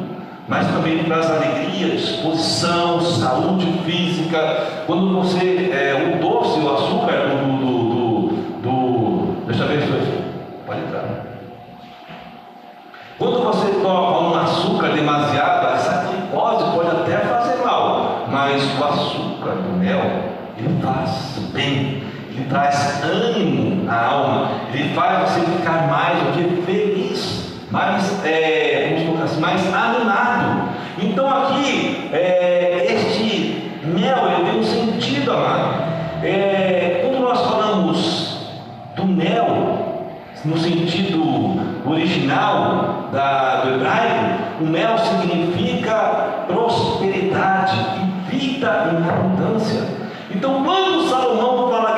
mas 0.49 0.67
também 0.69 1.05
traz 1.05 1.31
alegria, 1.31 1.95
disposição, 1.95 3.01
saúde 3.01 3.67
física. 3.85 4.85
Quando 4.87 5.19
você, 5.19 5.71
é, 5.73 6.15
o 6.15 6.21
doce, 6.21 6.61
o 6.61 6.75
açúcar 6.75 7.29
do, 7.29 7.59
do, 7.59 7.79
do, 7.79 8.63
do 8.63 9.47
deixa 9.47 9.65
eu 9.65 9.69
ver 9.69 9.79
isso 9.79 10.19
pode 10.67 10.81
entrar. 10.81 11.05
coloca 13.83 14.21
um 14.21 14.35
açúcar 14.35 14.89
demasiado, 14.89 15.75
essa 15.75 16.07
glicose 16.07 16.65
pode 16.75 16.89
até 16.89 17.19
fazer 17.19 17.57
mal, 17.65 18.27
mas 18.31 18.63
o 18.79 18.85
açúcar 18.85 19.53
do 19.53 19.79
mel, 19.79 20.01
ele 20.59 20.81
faz 20.83 21.39
bem, 21.53 22.08
ele 22.39 22.49
traz 22.49 23.03
ânimo 23.03 23.91
à 23.91 24.07
alma, 24.07 24.51
ele 24.73 24.95
faz 24.95 25.31
você 25.31 25.41
ficar 25.41 25.89
mais 25.89 26.19
do 26.19 26.33
que 26.33 26.63
feliz, 26.63 27.53
mais, 27.71 28.25
é, 28.25 28.91
vamos 28.91 29.07
colocar 29.07 29.25
assim, 29.25 29.41
mais 29.41 29.75
animado. 29.75 30.69
Então 31.03 31.29
aqui, 31.29 32.09
é, 32.13 32.87
este 32.89 33.73
mel, 33.85 34.31
ele 34.31 34.51
tem 34.51 34.61
um 34.61 34.65
sentido, 34.65 35.33
amado. 35.33 35.83
É, 36.23 37.01
quando 37.03 37.21
nós 37.23 37.41
falamos 37.41 38.39
do 38.97 39.05
mel, 39.05 40.07
no 40.45 40.59
sentido 40.59 41.21
original 41.85 43.09
da, 43.13 43.63
do 43.63 43.75
hebraico, 43.75 44.63
o 44.63 44.65
mel 44.65 44.97
significa 44.99 46.45
prosperidade 46.47 47.77
e 48.31 48.37
vida 48.37 48.93
em 48.93 49.09
abundância. 49.09 49.99
Então, 50.31 50.63
quando 50.63 51.09
Salomão 51.09 51.71
fala 51.71 51.98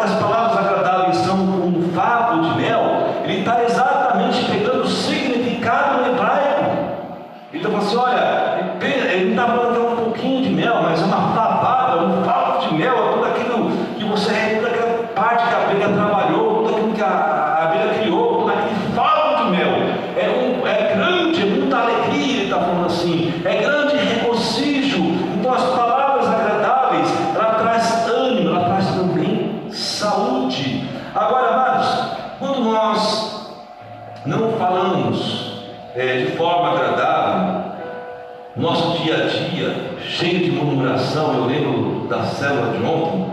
dia 39.03 39.15
a 39.17 39.27
dia, 39.27 39.97
cheio 40.01 40.45
de 40.45 40.51
murmuração, 40.51 41.35
eu 41.35 41.45
lembro 41.47 42.07
da 42.09 42.25
célula 42.25 42.77
de 42.77 42.85
ontem, 42.85 43.27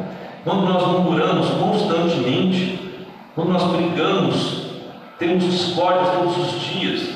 quando 0.43 0.61
nós 0.61 0.87
murmuramos 0.87 1.49
constantemente, 1.49 3.05
quando 3.35 3.51
nós 3.51 3.63
brigamos, 3.63 4.67
temos 5.19 5.43
discórdias 5.43 6.09
todos 6.11 6.37
os 6.37 6.61
dias, 6.61 7.09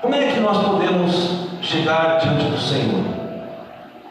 como 0.00 0.14
é 0.14 0.32
que 0.32 0.40
nós 0.40 0.58
podemos 0.58 1.48
chegar 1.62 2.18
diante 2.18 2.44
do 2.44 2.58
Senhor? 2.58 3.04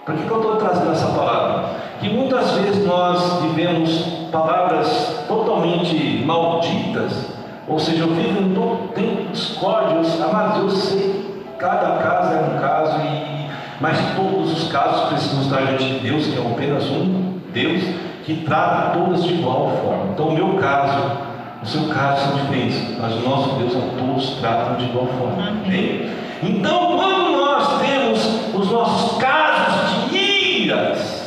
Por 0.05 0.15
que, 0.15 0.23
que 0.23 0.31
eu 0.31 0.37
estou 0.37 0.55
trazendo 0.55 0.91
essa 0.91 1.07
palavra? 1.07 1.69
Que 1.99 2.09
muitas 2.09 2.51
vezes 2.53 2.85
nós 2.85 3.41
vivemos 3.43 3.91
palavras 4.31 5.25
totalmente 5.27 6.23
malditas, 6.25 7.11
ou 7.67 7.77
seja, 7.77 8.03
eu 8.03 8.07
vivo 8.07 8.41
em 8.41 8.53
todo 8.53 8.93
tempo 8.93 9.31
discórdias, 9.31 10.17
mas 10.31 10.57
eu 10.57 10.69
sei, 10.69 11.45
cada 11.59 11.97
caso 11.97 12.33
é 12.33 12.39
um 12.39 12.59
caso, 12.59 12.97
e, 13.01 13.40
mas 13.81 13.97
todos 14.15 14.51
os 14.51 14.71
casos 14.71 15.09
precisam 15.09 15.41
estar 15.41 15.61
diante 15.65 15.85
de 15.85 15.99
Deus, 15.99 16.25
que 16.25 16.37
é 16.37 16.41
apenas 16.41 16.85
um 16.85 17.39
Deus 17.53 17.83
que 18.25 18.35
trata 18.45 18.97
todas 18.97 19.23
de 19.23 19.33
igual 19.33 19.71
forma. 19.83 20.11
Então, 20.13 20.27
o 20.27 20.33
meu 20.33 20.53
caso, 20.55 21.17
o 21.63 21.65
seu 21.65 21.87
caso 21.89 22.27
são 22.27 22.37
diferentes, 22.37 22.97
mas 22.99 23.13
o 23.15 23.19
nosso 23.27 23.55
Deus 23.55 23.75
a 23.75 23.99
todos 23.99 24.29
tratam 24.39 24.75
de 24.75 24.85
igual 24.85 25.07
forma. 25.07 25.49
Amém? 25.65 26.09
Então, 26.43 26.97
quando 26.97 27.37
nós 27.37 27.79
temos 27.81 28.55
os 28.55 28.71
nossos 28.71 29.17
casos 29.19 30.09
de 30.09 30.17
iras, 30.63 31.21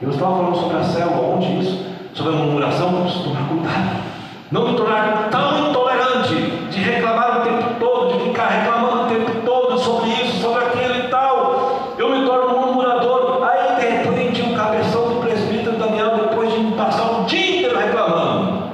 eu 0.00 0.08
estava 0.08 0.36
falando 0.36 0.56
sobre 0.56 0.76
a 0.78 0.82
célula, 0.84 1.36
onde 1.36 1.58
isso? 1.60 1.86
Sobre 2.14 2.32
a 2.32 2.36
murmuração, 2.36 2.90
tomar 3.22 3.48
cuidado. 3.48 4.04
Não 4.50 4.68
me 4.68 4.76
tornar 4.76 5.28
tão 5.30 5.68
intolerante 5.68 6.34
de 6.70 6.78
reclamar 6.78 7.40
o 7.40 7.44
tempo 7.44 7.74
todo, 7.78 8.12
de 8.12 8.24
ficar 8.24 8.46
reclamando 8.46 9.02
o 9.02 9.06
tempo 9.06 9.32
todo 9.44 9.78
sobre 9.78 10.10
isso, 10.10 10.40
sobre 10.40 10.64
aquilo 10.64 10.94
e 10.94 11.08
tal. 11.08 11.94
Eu 11.98 12.08
me 12.08 12.24
torno 12.24 12.56
um 12.56 12.66
murmurador. 12.66 13.42
Aí, 13.42 13.76
de 13.76 14.08
repente, 14.08 14.42
o 14.42 14.54
cabeção 14.54 15.08
do 15.08 15.20
presbítero 15.20 15.76
Daniel, 15.76 16.16
depois 16.16 16.52
de 16.52 16.72
passar 16.72 17.20
o 17.20 17.24
dia 17.24 17.58
inteiro 17.58 17.78
reclamando, 17.78 18.70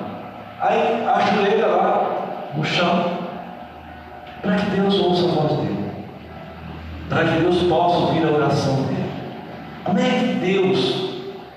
aí 0.61 1.05
ajoelha 1.05 1.66
lá 1.66 2.11
no 2.55 2.64
chão, 2.64 3.05
para 4.40 4.55
que 4.55 4.71
Deus 4.71 5.01
ouça 5.01 5.25
a 5.25 5.43
voz 5.43 5.53
dele 5.61 5.81
para 7.11 7.25
que 7.25 7.40
Deus 7.40 7.60
possa 7.70 7.98
ouvir 7.98 8.26
a 8.26 8.33
oração 8.33 8.83
dele. 8.83 9.09
Como 9.85 9.98
é 10.00 10.02
que 10.02 10.35
Deus 10.44 11.11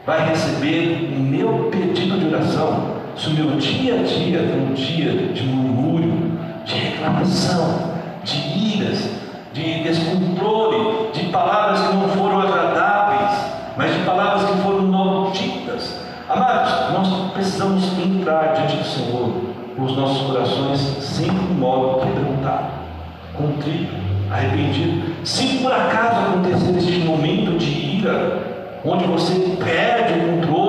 vai 0.05 0.29
receber 0.29 1.11
o 1.11 1.19
meu 1.19 1.69
pedido 1.71 2.19
de 2.19 2.27
oração 2.27 2.93
se 3.17 3.29
o 3.29 3.31
meu 3.31 3.57
dia 3.57 3.95
a 3.95 4.03
dia 4.03 4.39
é 4.39 4.69
um 4.69 4.73
dia 4.73 5.11
de 5.33 5.43
murmúrio, 5.43 6.37
de 6.65 6.75
reclamação, 6.75 7.93
de 8.23 8.77
iras, 8.77 9.09
de 9.53 9.83
descontrole, 9.83 11.11
de 11.13 11.25
palavras 11.25 11.87
que 11.87 11.95
não 11.95 12.07
foram 12.09 12.39
agradáveis, 12.39 13.39
mas 13.75 13.93
de 13.93 13.99
palavras 14.03 14.49
que 14.49 14.57
foram 14.61 14.83
malditas? 14.83 15.99
Amados, 16.29 16.93
nós 16.93 17.31
precisamos 17.33 17.83
entrar 17.99 18.53
diante 18.53 18.77
do 18.77 18.85
Senhor 18.85 19.31
com 19.75 19.83
os 19.83 19.97
nossos 19.97 20.27
corações 20.27 20.79
sempre 20.79 21.45
de 21.45 21.53
modo 21.53 21.99
quebrantado, 22.01 22.67
contrito 23.35 24.03
arrependido. 24.33 25.03
Se 25.23 25.59
por 25.59 25.71
acaso 25.71 26.19
acontecer 26.19 26.75
este 26.77 26.99
momento 27.05 27.57
de 27.57 27.97
ira, 27.97 28.79
onde 28.83 29.05
você 29.05 29.33
perde 29.63 30.13
o 30.19 30.41
controle, 30.41 30.62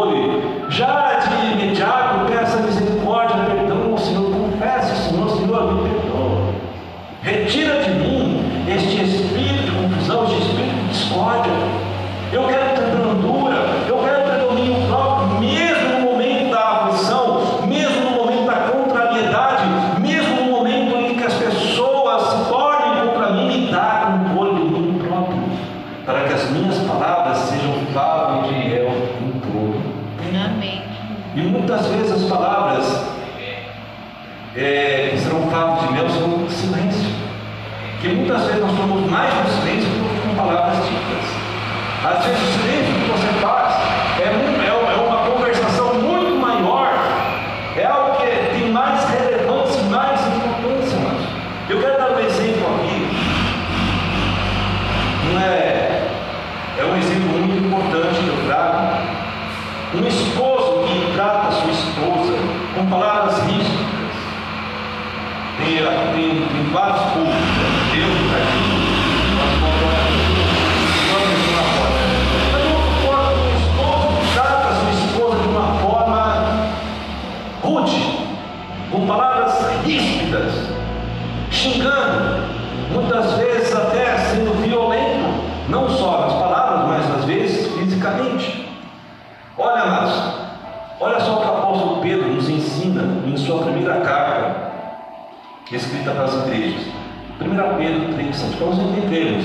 1 97.55 97.77
Pedro 97.77 98.15
3, 98.15 98.37
7, 98.37 98.57
para 98.57 98.67
nós 98.67 98.79
entendermos 98.79 99.45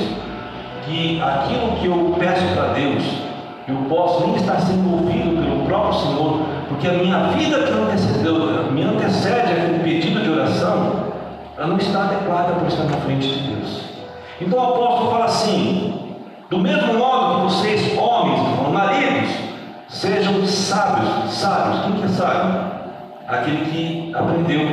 que 0.86 1.22
aquilo 1.22 1.72
que 1.80 1.86
eu 1.86 2.16
peço 2.18 2.46
para 2.56 2.74
Deus, 2.74 3.04
eu 3.68 3.76
posso 3.88 4.26
nem 4.26 4.36
estar 4.36 4.60
sendo 4.62 4.92
ouvido 4.92 5.44
pelo 5.44 5.66
próprio 5.66 5.94
Senhor, 5.94 6.42
porque 6.68 6.88
a 6.88 6.94
minha 6.94 7.28
vida 7.28 7.64
que 7.64 7.72
antecedeu, 7.72 8.72
me 8.72 8.84
antecede 8.84 9.52
aquele 9.54 9.84
pedido 9.84 10.22
de 10.24 10.30
oração, 10.32 11.10
ela 11.56 11.68
não 11.68 11.78
está 11.78 12.06
adequada 12.06 12.54
para 12.54 12.68
estar 12.68 12.86
na 12.86 12.98
frente 12.98 13.28
de 13.28 13.54
Deus. 13.54 13.84
Então 14.42 14.58
o 14.58 14.64
apóstolo 14.64 15.12
fala 15.12 15.26
assim: 15.26 16.16
do 16.50 16.58
mesmo 16.58 16.94
modo 16.96 17.36
que 17.36 17.54
vocês, 17.54 17.98
homens, 17.98 18.40
maridos, 18.74 19.30
sejam 19.88 20.46
sábios. 20.48 21.32
Sábios, 21.32 21.86
quem 21.86 21.94
que 21.98 22.06
é 22.06 22.08
sábio? 22.08 22.72
Aquele 23.28 23.66
que 23.66 24.16
aprendeu, 24.16 24.68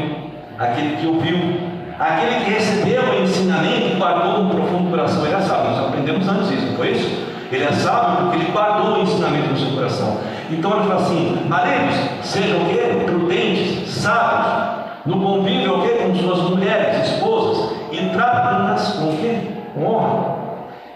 aquele 0.59 0.97
que 0.97 1.07
ouviu, 1.07 1.66
aquele 1.99 2.45
que 2.45 2.51
recebeu 2.51 3.03
o 3.03 3.23
ensinamento 3.23 3.89
e 3.89 3.97
guardou 3.97 4.45
no 4.45 4.51
profundo 4.51 4.91
coração. 4.91 5.25
Ele 5.25 5.35
é 5.35 5.41
sábio, 5.41 5.71
nós 5.71 5.89
aprendemos 5.89 6.29
antes 6.29 6.49
disso, 6.49 6.67
não 6.67 6.77
foi 6.77 6.91
isso? 6.91 7.27
Ele 7.51 7.65
é 7.65 7.73
sábio 7.73 8.25
porque 8.25 8.37
ele 8.37 8.53
guardou 8.53 8.99
o 8.99 9.03
ensinamento 9.03 9.49
no 9.49 9.59
seu 9.59 9.71
coração. 9.71 10.19
Então 10.51 10.77
ele 10.77 10.89
fala 10.89 11.01
assim: 11.01 11.39
maridos, 11.49 11.97
sejam 12.23 12.63
o 12.63 12.69
quê? 12.69 13.05
Prudentes, 13.05 13.89
sábios, 13.91 14.87
no 15.07 15.21
convívio 15.21 15.79
o 15.79 15.83
quê? 15.83 15.97
com 16.07 16.15
suas 16.17 16.51
mulheres, 16.51 17.09
esposas, 17.09 17.77
e 17.93 18.09
tratam-nas 18.11 18.93
com 18.95 19.11
o 19.11 19.17
quê? 19.17 19.39
Com 19.75 19.87
honra. 19.87 20.37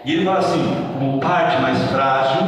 E 0.03 0.13
ele 0.13 0.25
fala 0.25 0.39
assim: 0.39 0.75
como 0.99 1.19
parte 1.19 1.61
mais 1.61 1.81
frágil, 1.89 2.41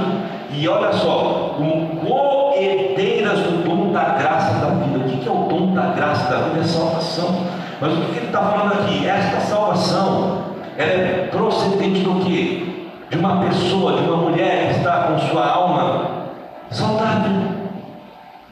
e 0.52 0.68
olha 0.68 0.94
só, 0.94 1.56
como 1.58 1.98
coerdeiras 2.02 3.40
do 3.40 3.64
dom 3.64 3.92
da 3.92 4.04
graça 4.04 4.54
da 4.60 4.72
vida. 4.72 5.00
O 5.00 5.04
que 5.04 5.28
é 5.28 5.32
o 5.32 5.48
dom 5.48 5.74
da 5.74 5.88
graça 5.88 6.30
da 6.30 6.42
vida? 6.44 6.60
É 6.60 6.64
salvação. 6.64 7.63
Mas 7.84 7.92
o 7.92 7.96
que 7.98 8.18
ele 8.18 8.28
está 8.28 8.40
falando 8.40 8.72
aqui? 8.76 9.06
Esta 9.06 9.42
salvação 9.42 10.44
ela 10.78 10.90
é 10.90 11.28
procedente 11.30 12.00
do 12.00 12.24
que? 12.24 12.90
De 13.10 13.18
uma 13.18 13.44
pessoa, 13.44 13.98
de 13.98 14.08
uma 14.08 14.16
mulher 14.16 14.70
que 14.70 14.80
está 14.80 15.04
com 15.04 15.20
sua 15.20 15.46
alma 15.46 16.08
saudável, 16.72 17.42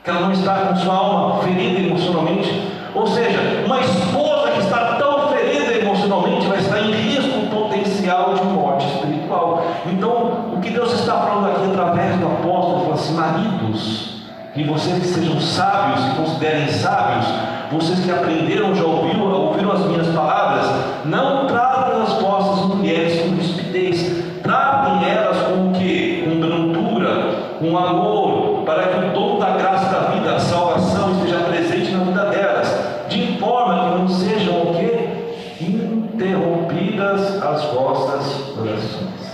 que 0.03 0.09
ela 0.09 0.19
não 0.19 0.33
está 0.33 0.55
com 0.55 0.75
sua 0.75 0.93
alma 0.93 1.43
ferida 1.43 1.79
emocionalmente. 1.79 2.73
Ou 2.93 3.07
seja, 3.07 3.63
uma 3.65 3.79
esposa 3.79 4.51
que 4.51 4.59
está 4.59 4.95
tão 4.95 5.29
ferida 5.29 5.75
emocionalmente 5.75 6.47
vai 6.47 6.57
estar 6.57 6.81
em 6.81 6.91
risco 6.91 7.47
potencial 7.49 8.33
de 8.33 8.43
morte 8.43 8.85
espiritual. 8.85 9.65
Então, 9.85 10.55
o 10.57 10.59
que 10.61 10.71
Deus 10.71 10.91
está 10.91 11.13
falando 11.13 11.51
aqui 11.51 11.71
através 11.71 12.17
do 12.17 12.25
apóstolo, 12.25 12.81
fala 12.81 12.95
assim: 12.95 13.13
maridos, 13.13 14.23
que 14.53 14.65
vocês 14.65 14.99
que 14.99 15.07
sejam 15.07 15.39
sábios, 15.39 16.01
se 16.01 16.15
considerem 16.17 16.67
sábios, 16.67 17.27
vocês 17.71 18.01
que 18.01 18.11
aprenderam, 18.11 18.75
já 18.75 18.83
ouviram, 18.83 19.31
ouviram 19.31 19.71
as 19.71 19.85
minhas 19.85 20.07
palavras, 20.07 20.69
não 21.05 21.47
tratem 21.47 22.01
as 22.01 22.21
vossas 22.21 22.65
mulheres 22.65 23.21
com 23.21 23.35
rispidez, 23.35 24.41
tratem 24.43 25.09
elas 25.09 25.37
com 25.43 25.69
o 25.69 25.71
que? 25.71 26.23
Com 26.23 26.39
brandura, 26.41 27.55
com 27.59 27.77
amor, 27.77 28.63
para 28.65 28.87
que 28.87 29.05
o 29.05 29.13
dom 29.13 29.39
da 29.39 29.51
graça 29.51 29.89
da 29.89 29.99
vida, 30.11 30.35
a 30.35 30.39
salvação, 30.39 31.13
esteja 31.13 31.37
presente 31.45 31.91
na 31.91 32.03
vida 32.03 32.25
delas, 32.25 33.07
de 33.07 33.37
forma 33.37 33.91
que 33.91 33.99
não 33.99 34.07
sejam 34.09 34.63
o 34.63 34.75
que? 34.75 35.63
Interrompidas 35.63 37.41
as 37.41 37.63
vossas 37.65 38.57
orações. 38.57 39.31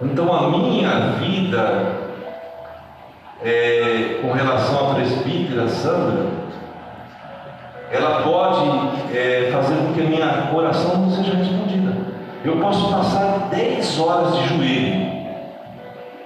Então 0.00 0.34
a 0.34 0.50
minha 0.50 1.12
vida 1.20 2.02
é, 3.44 4.18
com 4.20 4.32
relação 4.32 4.90
à 4.90 4.94
presbítera 4.94 5.68
Sandra, 5.68 6.41
ela 7.92 8.22
pode 8.22 9.16
é, 9.16 9.50
fazer 9.52 9.76
com 9.76 9.92
que 9.92 10.00
a 10.00 10.04
minha 10.04 10.50
oração 10.52 10.98
não 10.98 11.10
seja 11.10 11.34
respondida. 11.34 11.92
Eu 12.44 12.56
posso 12.56 12.90
passar 12.90 13.48
10 13.50 14.00
horas 14.00 14.36
de 14.36 14.48
joelho, 14.48 15.12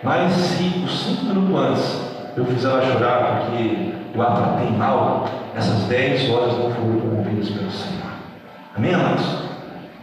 mas 0.02 0.32
se 0.32 0.82
os 0.84 1.04
5 1.04 1.24
minutos 1.26 1.60
antes 1.60 2.06
eu 2.36 2.44
fizer 2.46 2.68
ela 2.68 2.92
chorar 2.92 3.40
porque 3.40 3.92
eu 4.14 4.22
a 4.22 4.26
tratei 4.26 4.70
mal, 4.70 5.26
essas 5.54 5.82
10 5.84 6.30
horas 6.30 6.52
não 6.58 6.70
foram 6.70 7.00
promovidas 7.00 7.50
pelo 7.50 7.70
Senhor. 7.70 8.12
Amém, 8.76 8.94
amados? 8.94 9.24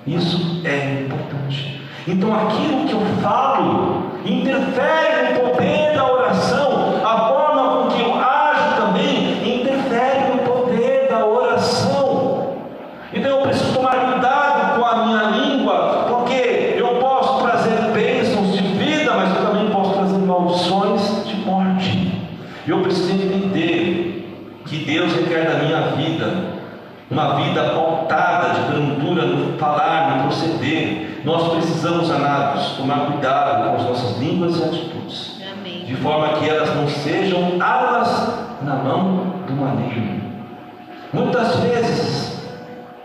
Isso 0.06 0.62
é 0.66 1.02
importante. 1.02 1.82
Então 2.06 2.34
aquilo 2.36 2.86
que 2.86 2.94
eu 2.94 3.02
falo 3.22 4.12
interfere 4.26 5.34
no 5.34 5.52
poder 5.52 5.94
da 5.94 6.12
oração, 6.12 6.96
a 7.06 7.18
forma 7.30 7.84
com 7.84 7.96
que 7.96 8.02
eu 8.02 8.14
ajo 8.20 8.76
também 8.76 9.60
interfere 9.60 10.34
no 10.34 10.40
poder 10.40 11.08
da 11.10 11.26
oração. 11.26 12.56
Então 13.14 13.40
eu 13.40 13.42
preciso 13.44 13.74
tomar 13.74 14.12
cuidado 14.12 14.80
com 14.80 14.86
a 14.86 15.06
minha 15.06 15.24
língua, 15.30 16.06
porque 16.10 16.76
eu 16.78 16.96
posso 17.00 17.42
trazer 17.44 17.92
bênçãos 17.94 18.52
de 18.52 18.64
vida, 18.64 19.14
mas 19.14 19.34
eu 19.38 19.46
também 19.46 19.70
posso 19.70 19.94
trazer 19.94 20.18
maldições 20.18 21.26
de 21.26 21.36
morte. 21.38 22.12
Eu 22.68 22.82
preciso 22.82 23.14
entender 23.14 24.30
que 24.66 24.78
Deus 24.80 25.14
requer 25.14 25.46
da 25.46 25.64
minha 25.64 25.82
vida 25.96 26.54
uma 27.14 27.36
vida 27.36 27.64
pautada 27.70 28.54
de 28.54 28.62
brandura 28.62 29.26
no 29.26 29.58
falar, 29.58 30.18
no 30.18 30.24
proceder. 30.24 31.22
Nós 31.24 31.54
precisamos, 31.54 32.10
amados, 32.10 32.72
tomar 32.72 33.12
cuidado 33.12 33.70
com 33.70 33.76
as 33.76 33.84
nossas 33.84 34.18
línguas 34.18 34.58
e 34.60 34.64
atitudes, 34.64 35.42
Amém. 35.52 35.86
de 35.86 35.96
forma 35.98 36.40
que 36.40 36.50
elas 36.50 36.76
não 36.76 36.88
sejam 36.88 37.62
armas 37.62 38.34
na 38.62 38.76
mão 38.76 39.34
do 39.48 39.54
maligno. 39.54 40.22
Muitas 41.14 41.58
vezes, 41.58 42.42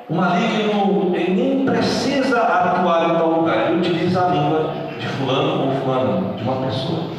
o 0.08 0.14
maligno 0.14 1.14
ele 1.14 1.34
nem 1.34 1.66
precisa 1.66 2.40
atuar 2.40 3.10
em 3.10 3.18
tal 3.18 3.30
lugar, 3.32 3.66
ele 3.66 3.80
utiliza 3.80 4.24
a 4.24 4.28
língua 4.28 4.72
de 4.98 5.06
fulano 5.06 5.66
ou 5.66 5.72
fulano, 5.82 6.34
de 6.34 6.42
uma 6.42 6.66
pessoa. 6.66 7.10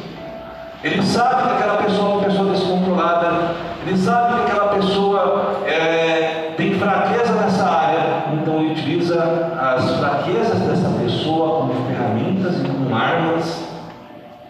Ele 0.82 1.00
sabe 1.00 1.42
que 1.42 1.54
aquela 1.54 1.76
pessoa 1.84 2.08
é 2.08 2.12
uma 2.14 2.24
pessoa 2.24 2.50
descontrolada, 2.50 3.54
ele 3.86 3.96
sabe 3.96 4.34
que 4.34 4.50
aquela 4.50 4.68
pessoa 4.74 5.60
é, 5.64 6.54
tem 6.56 6.74
fraqueza 6.74 7.34
nessa 7.34 7.64
área, 7.64 8.24
então 8.32 8.58
ele 8.58 8.72
utiliza 8.72 9.22
as 9.60 9.90
fraquezas 9.96 10.58
dessa 10.58 10.88
pessoa 11.00 11.60
como 11.60 11.86
ferramentas 11.86 12.56
e 12.60 12.64
como 12.64 12.92
armas 12.92 13.64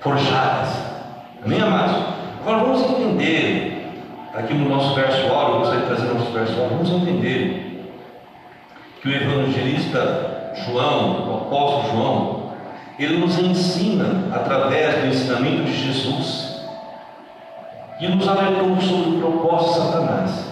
forjadas. 0.01 0.71
Amém, 1.45 1.61
amados? 1.61 1.97
Agora 2.41 2.65
vamos 2.65 2.81
entender, 2.83 3.93
aqui 4.35 4.55
no 4.55 4.71
nosso 4.71 4.95
verso 4.95 5.31
áureo, 5.31 5.65
vamos 5.65 6.20
áureo, 6.39 6.69
vamos 6.69 6.91
entender 6.91 7.91
que 9.01 9.09
o 9.09 9.13
evangelista 9.13 10.53
João, 10.65 11.31
o 11.31 11.35
apóstolo 11.37 11.91
João, 11.91 12.41
ele 12.99 13.19
nos 13.19 13.39
ensina 13.39 14.35
através 14.35 15.01
do 15.01 15.07
ensinamento 15.07 15.65
de 15.65 15.73
Jesus 15.73 16.61
e 18.01 18.09
nos 18.09 18.29
alertou 18.29 18.81
sobre 18.81 19.17
o 19.17 19.21
propósito 19.21 19.81
de 19.81 19.87
Satanás. 19.87 20.51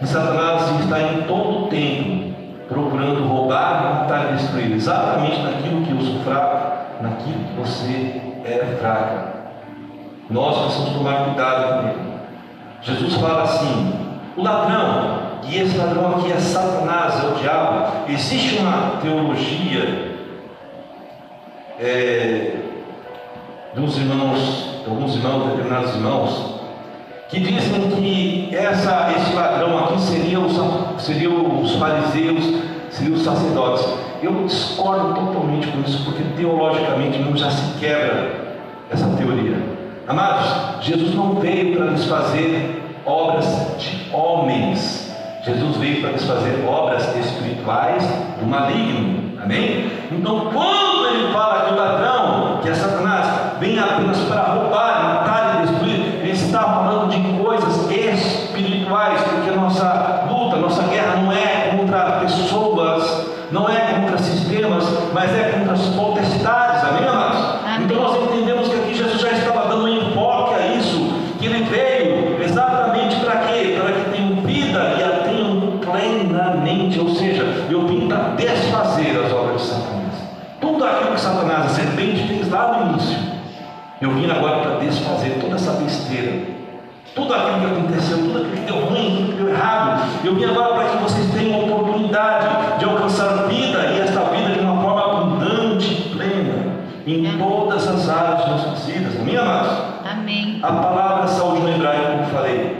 E 0.00 0.06
Satanás 0.06 0.80
está 0.80 1.00
em 1.00 1.22
todo 1.22 1.64
o 1.64 1.68
tempo 1.68 2.30
procurando 2.68 3.26
roubar, 3.26 3.82
matar 3.82 4.30
e 4.30 4.36
destruir, 4.36 4.72
exatamente 4.72 5.40
naquilo 5.42 5.82
que 5.84 5.90
eu 5.90 6.00
sou 6.00 6.20
fraco, 6.20 7.02
naquilo 7.02 7.44
que 7.44 7.60
você 7.60 8.22
é 8.44 8.76
fraca. 8.80 9.40
Nós 10.30 10.56
precisamos 10.56 10.92
tomar 10.96 11.24
cuidado 11.24 11.82
com 11.82 11.88
ele. 11.88 12.10
Jesus 12.82 13.14
fala 13.16 13.42
assim: 13.42 14.09
o 14.40 14.42
ladrão, 14.42 15.18
e 15.46 15.58
esse 15.58 15.76
ladrão 15.76 16.16
aqui 16.16 16.32
é 16.32 16.38
Satanás, 16.38 17.22
é 17.22 17.28
o 17.28 17.34
diabo. 17.34 18.10
Existe 18.10 18.58
uma 18.58 18.96
teologia 19.02 20.16
é, 21.78 22.56
dos 23.74 23.98
irmãos, 23.98 24.82
alguns 24.88 25.14
irmãos, 25.14 25.50
determinados 25.50 25.94
irmãos, 25.94 26.60
que 27.28 27.38
dizem 27.38 27.90
que 27.90 28.56
essa, 28.56 29.12
esse 29.16 29.34
ladrão 29.34 29.78
aqui 29.78 30.00
seria 30.00 30.40
os, 30.40 31.02
seria 31.02 31.30
os 31.30 31.74
fariseus, 31.76 32.44
seriam 32.90 33.16
os 33.16 33.22
sacerdotes. 33.22 33.86
Eu 34.22 34.44
discordo 34.44 35.14
totalmente 35.14 35.68
com 35.68 35.80
isso, 35.80 36.04
porque 36.04 36.22
teologicamente 36.36 37.18
não 37.18 37.36
já 37.36 37.50
se 37.50 37.78
quebra 37.78 38.56
essa 38.90 39.06
teoria. 39.16 39.56
Amados, 40.08 40.84
Jesus 40.84 41.14
não 41.14 41.34
veio 41.36 41.76
para 41.76 41.86
nos 41.86 42.04
fazer 42.06 42.79
obras 43.10 43.76
de 43.78 44.08
homens. 44.12 45.10
Jesus 45.42 45.76
veio 45.76 46.00
para 46.00 46.12
nos 46.12 46.24
fazer 46.24 46.64
obras 46.66 47.16
espirituais 47.16 48.04
do 48.38 48.46
maligno. 48.46 49.40
Amém? 49.42 49.90
Então, 50.12 50.50
quando 50.52 51.08
ele 51.08 51.32
fala 51.32 51.66
que 51.66 51.72
o 51.72 51.76
ladrão, 51.76 52.58
que 52.62 52.68
é 52.68 52.74
Satanás, 52.74 53.58
vem 53.58 53.78
apenas 53.78 54.18
para 54.18 54.42
roubar, 54.42 55.02
matar 55.02 55.62
e 55.62 55.66
destruir, 55.66 56.00
ele 56.20 56.30
está 56.30 56.62
falando 56.62 57.10
de 57.10 57.42
coisas 57.42 57.90
espirituais, 57.90 59.22
porque 59.22 59.50
nossa 59.50 60.26
luta, 60.30 60.56
nossa 60.56 60.82
guerra 60.84 61.16
não 61.16 61.32
é 61.32 61.74
contra 61.76 62.20
pessoas, 62.20 63.26
não 63.50 63.68
é 63.68 63.94
contra 63.94 64.18
sistemas, 64.18 64.84
mas 65.12 65.34
é 65.34 65.52
contra 65.58 65.72
as 65.72 65.86
potestades. 65.86 66.09
caminho 84.20 84.36
agora 84.36 84.60
para 84.60 84.74
desfazer 84.80 85.38
toda 85.40 85.54
essa 85.56 85.72
besteira 85.72 86.60
tudo 87.14 87.34
aquilo 87.34 87.58
que 87.58 87.66
aconteceu, 87.66 88.18
tudo 88.18 88.38
aquilo 88.38 88.56
que 88.56 88.72
deu 88.72 88.84
ruim, 88.84 89.16
tudo 89.16 89.28
que 89.32 89.42
deu 89.42 89.48
errado. 89.48 90.02
Eu 90.24 90.34
vim 90.36 90.44
agora 90.44 90.74
para 90.74 90.88
que 90.90 90.96
vocês 90.98 91.28
tenham 91.32 91.64
oportunidade 91.64 92.78
de 92.78 92.84
alcançar 92.84 93.48
vida 93.48 93.78
e 93.86 94.00
esta 94.00 94.20
vida 94.26 94.50
de 94.50 94.60
uma 94.60 94.80
forma 94.80 95.04
abundante, 95.04 96.08
plena, 96.12 96.76
em 97.04 97.26
Amém. 97.26 97.38
todas 97.38 97.88
as 97.88 98.08
áreas 98.08 98.44
de 98.44 98.50
nossas 98.50 98.86
vidas. 98.86 99.16
Amém, 99.20 99.36
amados? 99.36 99.72
Amém. 100.08 100.60
A 100.62 100.72
palavra 100.72 101.26
saúde 101.26 101.62
no 101.62 101.68
hebraico, 101.68 102.12
como 102.12 102.26
falei, 102.26 102.76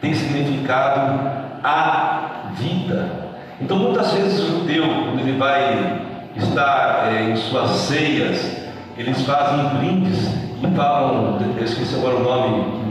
tem 0.00 0.14
significado 0.14 1.20
a 1.64 2.52
vida. 2.52 3.10
Então, 3.60 3.76
muitas 3.76 4.12
vezes 4.12 4.38
o 4.38 4.58
judeu, 4.58 4.84
quando 4.84 5.18
ele 5.18 5.36
vai 5.36 6.00
estar 6.36 7.12
é, 7.12 7.22
em 7.24 7.36
suas 7.36 7.70
ceias, 7.70 8.65
eles 8.98 9.22
fazem 9.22 9.78
brindes 9.78 10.26
e 10.62 10.76
falam, 10.76 11.38
eu 11.56 11.64
esqueci 11.64 11.94
agora 11.96 12.16
o 12.16 12.22
nome 12.22 12.86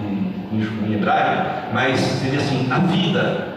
em, 0.53 0.87
em 0.87 0.93
hebraico, 0.93 1.73
mas 1.73 1.99
seria 1.99 2.39
assim: 2.39 2.67
a 2.71 2.79
vida. 2.79 3.55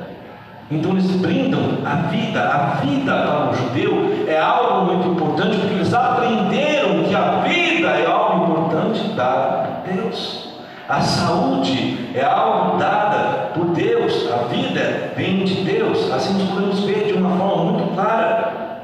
Então 0.70 0.92
eles 0.92 1.11
brindam 1.12 1.61
a 1.84 1.94
vida. 2.09 2.42
A 2.42 2.59
vida 2.80 3.12
para 3.12 3.51
o 3.51 3.55
judeu 3.55 4.26
é 4.28 4.38
algo 4.38 4.92
muito 4.92 5.09
importante 5.09 5.57
porque 5.57 5.74
eles 5.74 5.94
aprenderam 5.94 7.05
que 7.05 7.14
a 7.14 7.42
vida 7.49 7.88
é 7.88 8.07
algo 8.07 8.44
importante 8.44 9.09
dado 9.14 9.82
por 9.84 9.94
Deus. 9.94 10.49
A 10.88 11.01
saúde 11.01 12.11
é 12.14 12.24
algo 12.24 12.78
dada 12.78 13.51
por 13.55 13.66
Deus. 13.66 14.30
A 14.30 14.44
vida 14.49 15.12
vem 15.16 15.44
de 15.44 15.62
Deus. 15.64 16.11
Assim 16.11 16.38
nós 16.38 16.49
podemos 16.51 16.80
ver 16.80 17.07
de 17.07 17.12
uma 17.14 17.36
forma 17.36 17.72
muito 17.72 17.94
clara 17.94 18.82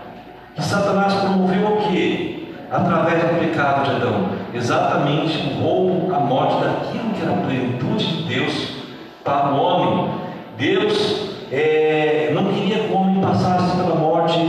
que 0.54 0.62
Satanás 0.62 1.14
promoveu 1.14 1.66
o 1.66 1.76
que? 1.88 2.33
Através 2.74 3.22
do 3.22 3.38
pecado 3.38 3.84
de 3.84 3.90
Adão. 3.92 4.30
Exatamente 4.52 5.38
o 5.46 5.62
roubo, 5.62 6.12
a 6.12 6.18
morte 6.18 6.56
daquilo 6.56 7.10
que 7.14 7.22
era 7.22 7.32
a 7.32 7.46
plenitude 7.46 8.04
de 8.04 8.34
Deus 8.34 8.68
para 9.22 9.52
o 9.52 9.60
homem. 9.60 10.10
Deus 10.58 11.30
é, 11.52 12.32
não 12.34 12.52
queria 12.52 12.80
que 12.80 12.92
o 12.92 12.96
homem 12.96 13.20
passasse 13.20 13.76
pela 13.76 13.94
morte 13.94 14.40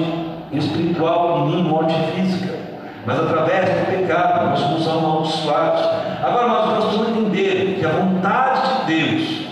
espiritual 0.52 1.46
e 1.48 1.52
nem 1.52 1.64
morte 1.64 1.94
física, 2.16 2.58
mas 3.06 3.20
através 3.20 3.70
do 3.70 3.92
pecado 3.92 4.50
nós 4.50 4.60
somos 4.60 4.88
amaldiçoados. 4.88 5.82
Agora 6.24 6.48
nós 6.48 6.84
precisamos 6.84 7.10
entender 7.10 7.78
que 7.80 7.86
a 7.86 7.90
vontade 7.90 8.86
de 8.86 8.96
Deus 8.96 9.46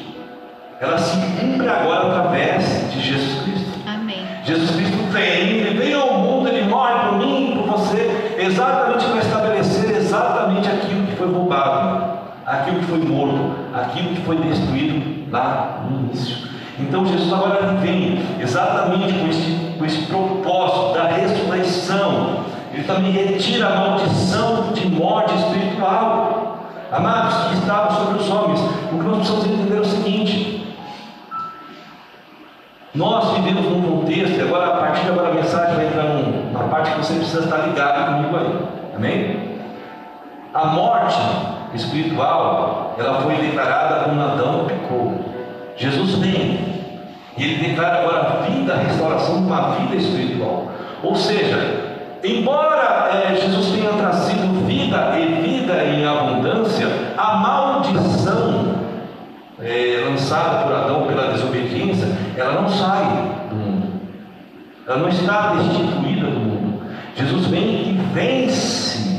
ela 0.81 0.97
se 0.97 1.15
cumpre 1.39 1.69
agora 1.69 2.07
através 2.07 2.91
de 2.91 2.99
Jesus 2.99 3.43
Cristo. 3.43 3.79
Amém. 3.87 4.25
Jesus 4.43 4.71
Cristo 4.71 4.97
vem, 5.11 5.59
ele 5.59 5.79
vem 5.79 5.95
foi 11.23 11.33
roubado, 11.33 12.19
aquilo 12.45 12.79
que 12.79 12.85
foi 12.85 12.99
morto, 12.99 13.51
aquilo 13.73 14.09
que 14.09 14.21
foi 14.21 14.37
destruído 14.37 15.31
lá 15.31 15.83
no 15.89 15.99
início. 15.99 16.49
Então 16.79 17.05
Jesus 17.05 17.31
agora 17.31 17.77
vem 17.81 18.21
exatamente 18.39 19.13
com 19.13 19.27
esse, 19.27 19.75
com 19.77 19.85
esse 19.85 20.05
propósito 20.07 20.93
da 20.95 21.07
ressurreição. 21.07 22.43
Ele 22.73 22.83
também 22.83 23.11
retira 23.11 23.67
a 23.67 23.75
maldição 23.75 24.73
de 24.73 24.87
morte 24.89 25.33
espiritual. 25.35 26.57
Amados, 26.91 27.49
que 27.49 27.53
estava 27.55 27.91
sobre 27.93 28.19
os 28.19 28.29
homens. 28.29 28.59
O 28.91 28.97
que 28.97 29.03
nós 29.03 29.17
precisamos 29.17 29.45
entender 29.45 29.77
é 29.77 29.79
o 29.79 29.85
seguinte: 29.85 30.75
nós 32.93 33.37
vivemos 33.37 33.65
num 33.65 33.81
contexto, 33.81 34.37
e 34.37 34.41
agora 34.41 34.73
a 34.73 34.77
partir 34.77 35.03
de 35.03 35.09
agora 35.09 35.29
a 35.29 35.33
mensagem 35.33 35.75
vai 35.75 35.87
entrar 35.87 36.03
num, 36.03 36.51
na 36.51 36.63
parte 36.65 36.91
que 36.91 36.97
você 36.97 37.15
precisa 37.15 37.43
estar 37.43 37.57
ligado 37.67 38.15
comigo 38.15 38.37
aí. 38.37 38.95
Amém? 38.95 39.52
A 40.53 40.65
morte 40.67 41.19
espiritual, 41.73 42.95
ela 42.99 43.21
foi 43.21 43.35
declarada 43.37 44.03
quando 44.03 44.21
Adão 44.21 44.65
pecou. 44.65 45.25
Jesus 45.75 46.15
vem 46.19 46.73
e 47.35 47.43
ele 47.43 47.69
declara 47.69 48.01
agora 48.01 48.19
a 48.19 48.45
vida, 48.45 48.73
a 48.73 48.77
restauração 48.77 49.47
com 49.47 49.53
a 49.53 49.71
vida 49.71 49.95
espiritual. 49.95 50.67
Ou 51.01 51.15
seja, 51.15 52.19
embora 52.23 53.09
é, 53.11 53.35
Jesus 53.35 53.71
tenha 53.71 53.93
trazido 53.93 54.65
vida 54.67 55.19
e 55.19 55.41
vida 55.41 55.83
em 55.85 56.05
abundância, 56.05 56.87
a 57.17 57.37
maldição 57.37 58.75
é, 59.59 60.05
lançada 60.07 60.63
por 60.65 60.75
Adão 60.75 61.07
pela 61.07 61.31
desobediência, 61.31 62.07
ela 62.37 62.61
não 62.61 62.69
sai 62.69 63.03
do 63.49 63.55
mundo. 63.55 63.87
Ela 64.87 64.97
não 64.97 65.09
está 65.09 65.55
destituída 65.55 66.27
do 66.27 66.39
mundo. 66.39 66.83
Jesus 67.15 67.47
vem 67.47 67.63
e 67.63 67.99
vence 68.13 69.12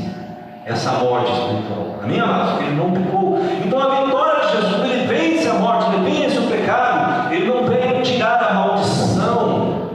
essa 0.67 0.93
morte 0.93 1.31
espiritual. 1.31 2.01
Amém, 2.03 2.21
amados? 2.21 2.62
Ele 2.62 2.75
não 2.75 2.91
pecou. 2.91 3.39
Então 3.65 3.79
a 3.81 4.03
vitória 4.03 4.47
de 4.47 4.53
Jesus, 4.53 4.91
ele 4.91 5.07
vence 5.07 5.49
a 5.49 5.55
morte, 5.55 5.95
ele 5.95 6.11
vence 6.11 6.39
o 6.39 6.47
pecado. 6.49 7.33
Ele 7.33 7.47
não 7.47 7.65
veio 7.65 8.03
tirar 8.03 8.43
a 8.43 8.55
maldição 8.55 9.91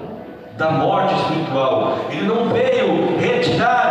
da 0.57 0.72
morte 0.72 1.15
espiritual. 1.15 1.97
Ele 2.11 2.28
não 2.28 2.45
veio 2.49 3.17
retirar 3.20 3.88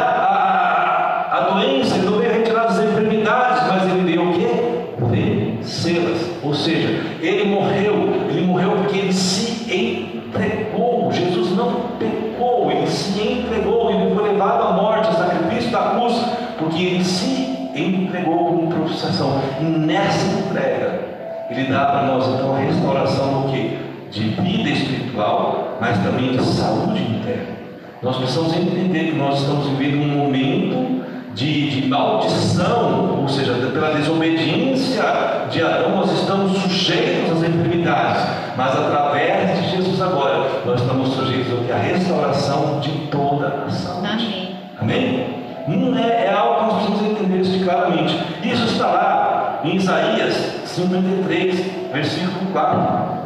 dá 21.78 21.86
para 21.86 22.02
nós 22.02 22.26
então 22.26 22.56
a 22.56 22.58
restauração 22.58 23.42
do 23.42 23.52
que? 23.52 23.78
De 24.10 24.20
vida 24.30 24.70
espiritual, 24.70 25.78
mas 25.80 25.96
também 25.98 26.32
de 26.32 26.42
saúde 26.42 27.00
interna. 27.00 27.58
Nós 28.02 28.16
precisamos 28.16 28.56
entender 28.56 29.10
que 29.10 29.16
nós 29.16 29.40
estamos 29.40 29.66
vivendo 29.68 30.02
um 30.02 30.16
momento 30.16 31.04
de, 31.34 31.70
de 31.70 31.88
maldição, 31.88 33.20
ou 33.20 33.28
seja, 33.28 33.52
pela 33.72 33.94
desobediência 33.94 35.02
de 35.50 35.62
Adão, 35.62 35.96
nós 35.96 36.10
estamos 36.12 36.56
sujeitos 36.58 37.30
às 37.32 37.48
enfermidades, 37.48 38.26
mas 38.56 38.76
através 38.76 39.60
de 39.60 39.70
Jesus 39.76 40.00
agora, 40.00 40.48
nós 40.64 40.80
estamos 40.80 41.08
sujeitos 41.10 41.70
à 41.70 41.76
restauração 41.76 42.80
de 42.80 42.90
toda 43.08 43.64
a 43.66 43.70
saúde. 43.70 44.08
Amém. 44.08 44.56
Amém? 44.80 45.38
Não 45.68 45.96
é, 45.98 46.26
é 46.26 46.32
algo 46.32 46.56
que 46.56 46.62
nós 46.62 46.84
precisamos 46.86 47.10
entender 47.12 47.40
isso 47.40 47.64
claramente. 47.64 48.18
Isso 48.42 48.64
está 48.64 48.86
lá 48.86 49.60
em 49.64 49.76
Isaías 49.76 50.47
53, 50.78 51.92
versículo 51.92 52.52
4. 52.52 53.18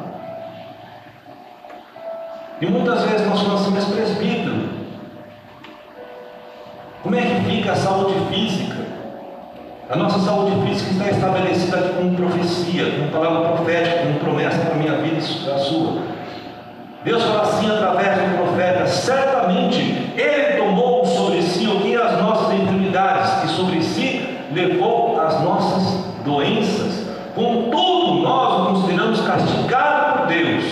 E 2.63 2.67
muitas 2.67 3.03
vezes 3.03 3.27
nós 3.27 3.41
falamos 3.41 3.63
assim, 3.63 3.75
mas 3.75 3.85
presbítero, 3.85 4.69
como 7.03 7.15
é 7.17 7.21
que 7.21 7.51
fica 7.51 7.73
a 7.73 7.77
saúde 7.77 8.15
física? 8.33 8.77
A 9.91 9.97
nossa 9.97 10.21
saúde 10.21 10.67
física 10.67 10.93
está 10.93 11.11
estabelecida 11.11 11.77
como 11.97 12.17
profecia, 12.17 12.91
como 12.93 13.11
palavra 13.11 13.51
profética, 13.51 13.99
como 13.99 14.21
promessa 14.21 14.59
para 14.59 14.75
a 14.75 14.79
minha 14.79 14.95
vida 14.95 15.17
e 15.17 15.51
a 15.51 15.59
sua. 15.59 16.01
Deus 17.05 17.23
fala 17.23 17.43
assim 17.43 17.71
através 17.71 18.17
do 18.17 18.37
profeta: 18.39 18.87
certamente 18.87 19.81
Ele 20.17 20.57
tomou 20.57 21.05
sobre 21.05 21.43
si 21.43 21.67
o 21.67 21.81
que 21.81 21.97
as 21.97 22.23
nossas 22.23 22.55
enfermidades, 22.55 23.45
e 23.45 23.49
sobre 23.49 23.83
si 23.83 24.39
levou 24.53 25.21
as 25.21 25.43
nossas 25.43 26.13
doenças. 26.25 26.72
Contudo, 27.35 28.23
nós 28.23 28.61
o 28.61 28.67
consideramos 28.67 29.21
castigado 29.23 30.19
por 30.19 30.27
Deus, 30.27 30.65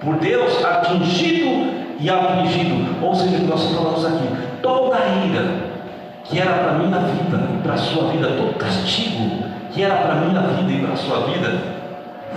por 0.00 0.16
Deus 0.16 0.64
atingido 0.64 1.72
e 2.00 2.08
afligido. 2.08 3.04
Ou 3.04 3.14
seja, 3.14 3.38
nós 3.38 3.64
falamos 3.72 4.04
aqui, 4.04 4.28
toda 4.62 4.96
a 4.96 5.26
ira 5.26 5.68
que 6.24 6.38
era 6.38 6.52
para 6.52 6.72
a 6.72 6.74
minha 6.74 6.98
vida 6.98 7.48
e 7.54 7.62
para 7.62 7.74
a 7.74 7.78
sua 7.78 8.04
vida, 8.10 8.28
todo 8.28 8.54
castigo 8.58 9.48
que 9.72 9.82
era 9.82 9.96
para 9.96 10.12
a 10.12 10.16
minha 10.16 10.40
vida 10.40 10.72
e 10.72 10.80
para 10.80 10.92
a 10.92 10.96
sua 10.96 11.20
vida, 11.20 11.78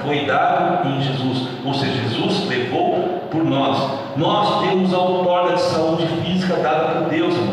foi 0.03 0.25
dado 0.25 0.87
em 0.89 1.01
Jesus. 1.01 1.47
Ou 1.63 1.73
seja, 1.73 1.93
Jesus 2.03 2.47
levou 2.47 3.21
por 3.29 3.43
nós. 3.43 3.99
Nós 4.15 4.61
temos 4.61 4.93
a 4.93 4.97
outorga 4.97 5.55
de 5.55 5.61
saúde 5.61 6.07
física 6.23 6.55
dada 6.57 6.99
por 6.99 7.09
Deus, 7.09 7.33
irmãos. 7.35 7.50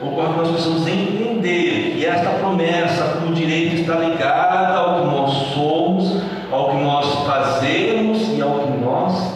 Ocorre 0.00 0.28
que 0.28 0.38
nós 0.38 0.48
precisamos 0.50 0.86
entender 0.86 1.94
que 1.96 2.04
esta 2.04 2.30
promessa, 2.30 3.18
como 3.18 3.34
direito, 3.34 3.76
está 3.76 3.94
ligada 3.94 4.74
ao 4.74 5.00
que 5.00 5.06
nós 5.06 5.32
somos, 5.54 6.22
ao 6.52 6.70
que 6.70 6.76
nós 6.76 7.14
fazemos 7.26 8.36
e 8.36 8.42
ao 8.42 8.58
que 8.58 8.78
nós 8.78 9.32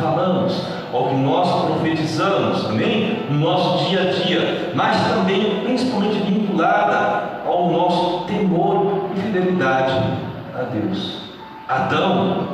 falamos, 0.00 0.62
ao 0.92 1.08
que 1.08 1.14
nós 1.16 1.66
profetizamos, 1.66 2.64
amém? 2.64 3.24
No 3.30 3.40
nosso 3.40 3.88
dia 3.88 4.00
a 4.00 4.12
dia, 4.12 4.72
mas 4.74 4.96
também, 5.08 5.60
principalmente 5.64 6.18
vinculada 6.20 7.42
ao 7.46 7.70
nosso 7.70 8.24
temor 8.24 9.10
e 9.14 9.20
fidelidade 9.20 10.02
a 10.54 10.62
Deus. 10.62 11.18
Adão 11.68 12.48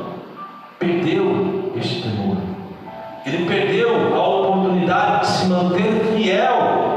perdeu 0.77 1.71
este 1.77 2.01
temor. 2.01 2.37
Ele 3.25 3.45
perdeu 3.45 4.15
a 4.15 4.27
oportunidade 4.27 5.21
de 5.21 5.27
se 5.27 5.45
manter 5.47 6.13
fiel. 6.13 6.94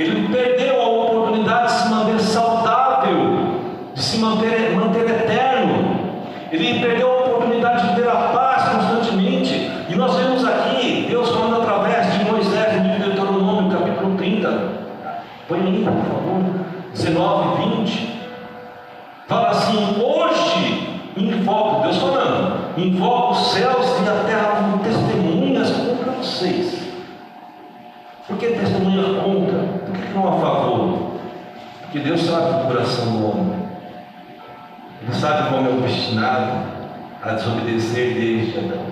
Ele 0.00 0.28
perdeu 0.28 0.80
a 0.80 0.88
oportunidade 0.88 1.74
de 1.74 1.78
se 1.82 1.88
manter 1.90 2.20
saudável, 2.20 3.36
de 3.92 4.02
se 4.02 4.16
manter, 4.16 4.74
manter 4.74 5.10
eterno. 5.10 6.00
Ele 6.50 6.80
perdeu 6.80 7.10
a 7.10 7.16
oportunidade 7.16 7.86
de 7.86 7.96
ter 7.96 8.08
a 8.08 8.14
paz 8.14 8.70
constantemente. 8.70 9.70
E 9.90 9.94
nós 9.94 10.16
vemos 10.16 10.42
aqui 10.46 11.04
Deus 11.06 11.28
falando 11.28 11.60
através 11.60 12.14
de 12.14 12.24
Moisés 12.24 12.76
no 12.76 12.82
livro 12.82 12.98
de 12.98 13.10
Deuteronômio, 13.10 13.78
capítulo 13.78 14.16
30. 14.16 14.48
Põe 15.46 15.60
aí, 15.60 15.84
por 15.84 15.92
favor. 15.92 16.44
19 16.94 17.62
e 17.62 17.76
20. 17.82 18.20
Fala 19.28 19.50
assim: 19.50 20.02
hoje 20.02 21.00
invoco, 21.14 21.82
Deus 21.82 21.98
falando, 21.98 22.78
invoco 22.78 23.32
os 23.32 23.52
céus 23.52 23.86
e 24.02 24.08
a 24.08 24.24
terra 24.24 24.62
como 24.62 24.78
testemunha 24.78 25.62
Por 28.30 28.38
que 28.38 28.46
testemunha 28.46 29.20
contra? 29.20 29.58
Por 29.58 29.92
que 29.92 30.14
não 30.14 30.28
a 30.28 30.40
favor? 30.40 31.10
Porque 31.82 31.98
Deus 31.98 32.22
sabe 32.22 32.62
o 32.62 32.68
coração 32.68 33.06
do 33.06 33.28
homem. 33.28 33.54
Ele 35.02 35.12
sabe 35.14 35.50
como 35.50 35.68
é 35.68 35.72
obstinado 35.72 36.52
a 37.20 37.32
desobedecer 37.32 38.14
desde 38.14 38.58
Adão. 38.58 38.84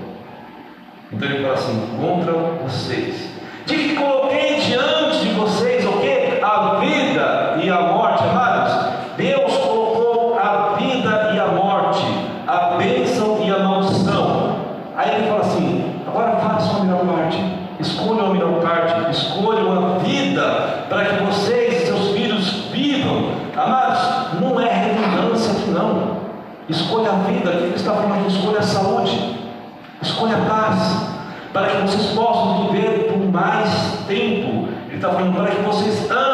Então 1.12 1.28
ele 1.28 1.42
fala 1.42 1.54
assim: 1.54 1.88
contra 2.00 2.32
vocês. 2.32 3.30
De 3.64 3.74
que 3.74 3.94
coloquei 3.94 4.60
diante 4.60 5.20
de 5.20 5.30
vocês 5.34 5.86
o 5.86 5.92
que? 5.92 6.42
A 6.42 6.80
vida 6.80 7.58
e 7.62 7.70
a 7.70 7.80
morte, 7.80 8.24
amados. 8.24 8.72
Deus 9.16 9.56
colocou 9.58 10.36
a 10.36 10.74
vida 10.76 11.30
e 11.32 11.38
a 11.38 11.46
morte, 11.46 12.04
a 12.44 12.76
bênção 12.76 13.38
e 13.44 13.50
a 13.52 13.58
maldição. 13.60 14.56
Aí 14.96 15.14
ele 15.14 15.28
fala 15.28 15.42
assim: 15.42 15.94
agora 16.08 16.36
façam 16.38 16.80
a 16.80 16.84
melhor 16.84 17.06
parte, 17.06 17.38
escolham 17.78 18.26
a 18.26 18.30
melhor 18.30 18.60
parte, 18.60 19.10
escolham 19.10 19.94
a 19.94 19.98
vida 19.98 20.86
para 20.88 21.04
que 21.04 21.24
vocês 21.24 21.82
e 21.82 21.86
seus 21.86 22.10
filhos 22.12 22.68
vivam. 22.72 23.30
Amados, 23.56 24.40
não 24.40 24.60
é 24.60 24.72
redundância 24.72 25.52
aqui 25.52 25.70
não. 25.70 26.18
Escolha 26.68 27.10
a 27.10 27.14
vida, 27.14 27.50
aqui 27.50 27.62
ele 27.64 27.74
está 27.74 27.92
falando 27.92 28.24
que 28.24 28.32
escolha 28.32 28.58
a 28.58 28.62
saúde, 28.62 29.38
escolha 30.18 30.36
a 30.36 30.40
paz, 30.46 31.06
para 31.52 31.68
que 31.68 31.82
vocês 31.82 32.06
possam 32.12 32.68
viver 32.68 33.12
por 33.12 33.18
mais 33.30 33.70
tempo. 34.08 34.68
Ele 34.88 34.96
está 34.96 35.10
falando 35.10 35.36
para 35.36 35.50
que 35.54 35.62
vocês 35.62 36.10
amem 36.10 36.27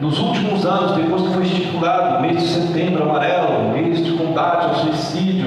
nos 0.00 0.18
últimos 0.18 0.64
anos, 0.64 0.92
depois 0.92 1.22
que 1.22 1.34
foi 1.34 1.42
estipulado 1.42 2.18
o 2.18 2.22
mês 2.22 2.42
de 2.42 2.48
setembro 2.48 3.02
amarelo, 3.02 3.70
mês 3.72 4.02
de 4.02 4.12
combate 4.12 4.64
ao 4.64 4.74
suicídio, 4.76 5.46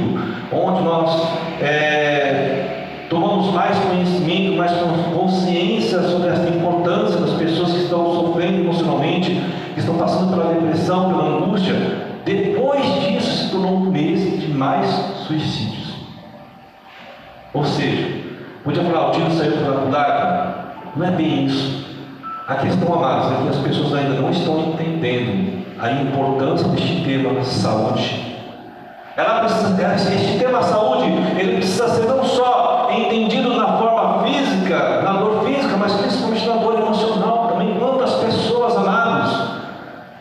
onde 0.51 0.83
nós 0.83 1.27
é, 1.59 3.07
tomamos 3.09 3.51
mais 3.51 3.77
conhecimento, 3.79 4.55
mais 4.55 4.71
consciência 5.13 6.03
sobre 6.03 6.29
essa 6.29 6.47
importância 6.49 7.19
das 7.19 7.31
pessoas 7.31 7.71
que 7.71 7.79
estão 7.79 8.13
sofrendo 8.13 8.59
emocionalmente, 8.59 9.41
que 9.73 9.79
estão 9.79 9.95
passando 9.97 10.29
pela 10.29 10.53
depressão, 10.53 11.09
pela 11.09 11.37
angústia, 11.37 11.73
depois 12.23 12.83
disso 13.01 13.45
se 13.45 13.51
tornou 13.51 13.77
um 13.77 13.91
mês 13.91 14.39
de 14.39 14.47
mais 14.49 14.87
suicídios. 15.27 15.93
Ou 17.53 17.65
seja, 17.65 18.07
podia 18.63 18.83
falar, 18.83 19.09
o 19.09 19.11
tiro 19.11 19.31
saiu 19.31 19.51
pela 19.53 19.81
culatra? 19.81 20.65
Não 20.95 21.05
é 21.07 21.11
bem 21.11 21.45
isso. 21.45 21.72
A 22.45 22.55
questão, 22.55 22.93
amados, 22.93 23.31
é 23.31 23.43
que 23.43 23.49
as 23.49 23.57
pessoas 23.57 23.93
ainda 23.93 24.19
não 24.19 24.29
estão 24.29 24.59
entendendo 24.59 25.63
a 25.79 25.91
importância 25.91 26.67
deste 26.67 27.01
tema 27.05 27.41
saúde. 27.41 28.33
Ela 29.15 29.39
precisa, 29.39 30.13
este 30.13 30.39
tema 30.39 30.61
saúde, 30.61 31.05
ele 31.39 31.57
precisa 31.57 31.87
ser 31.87 32.05
não 32.05 32.23
só 32.25 32.89
entendido 32.91 33.53
na 33.55 33.77
forma 33.77 34.23
física, 34.23 35.01
na 35.03 35.13
dor 35.13 35.45
física, 35.45 35.77
mas 35.77 35.93
principalmente 35.93 36.45
na 36.45 36.55
dor 36.55 36.79
emocional 36.79 37.47
também. 37.49 37.77
Quantas 37.79 38.13
pessoas, 38.15 38.75
amados, 38.75 39.53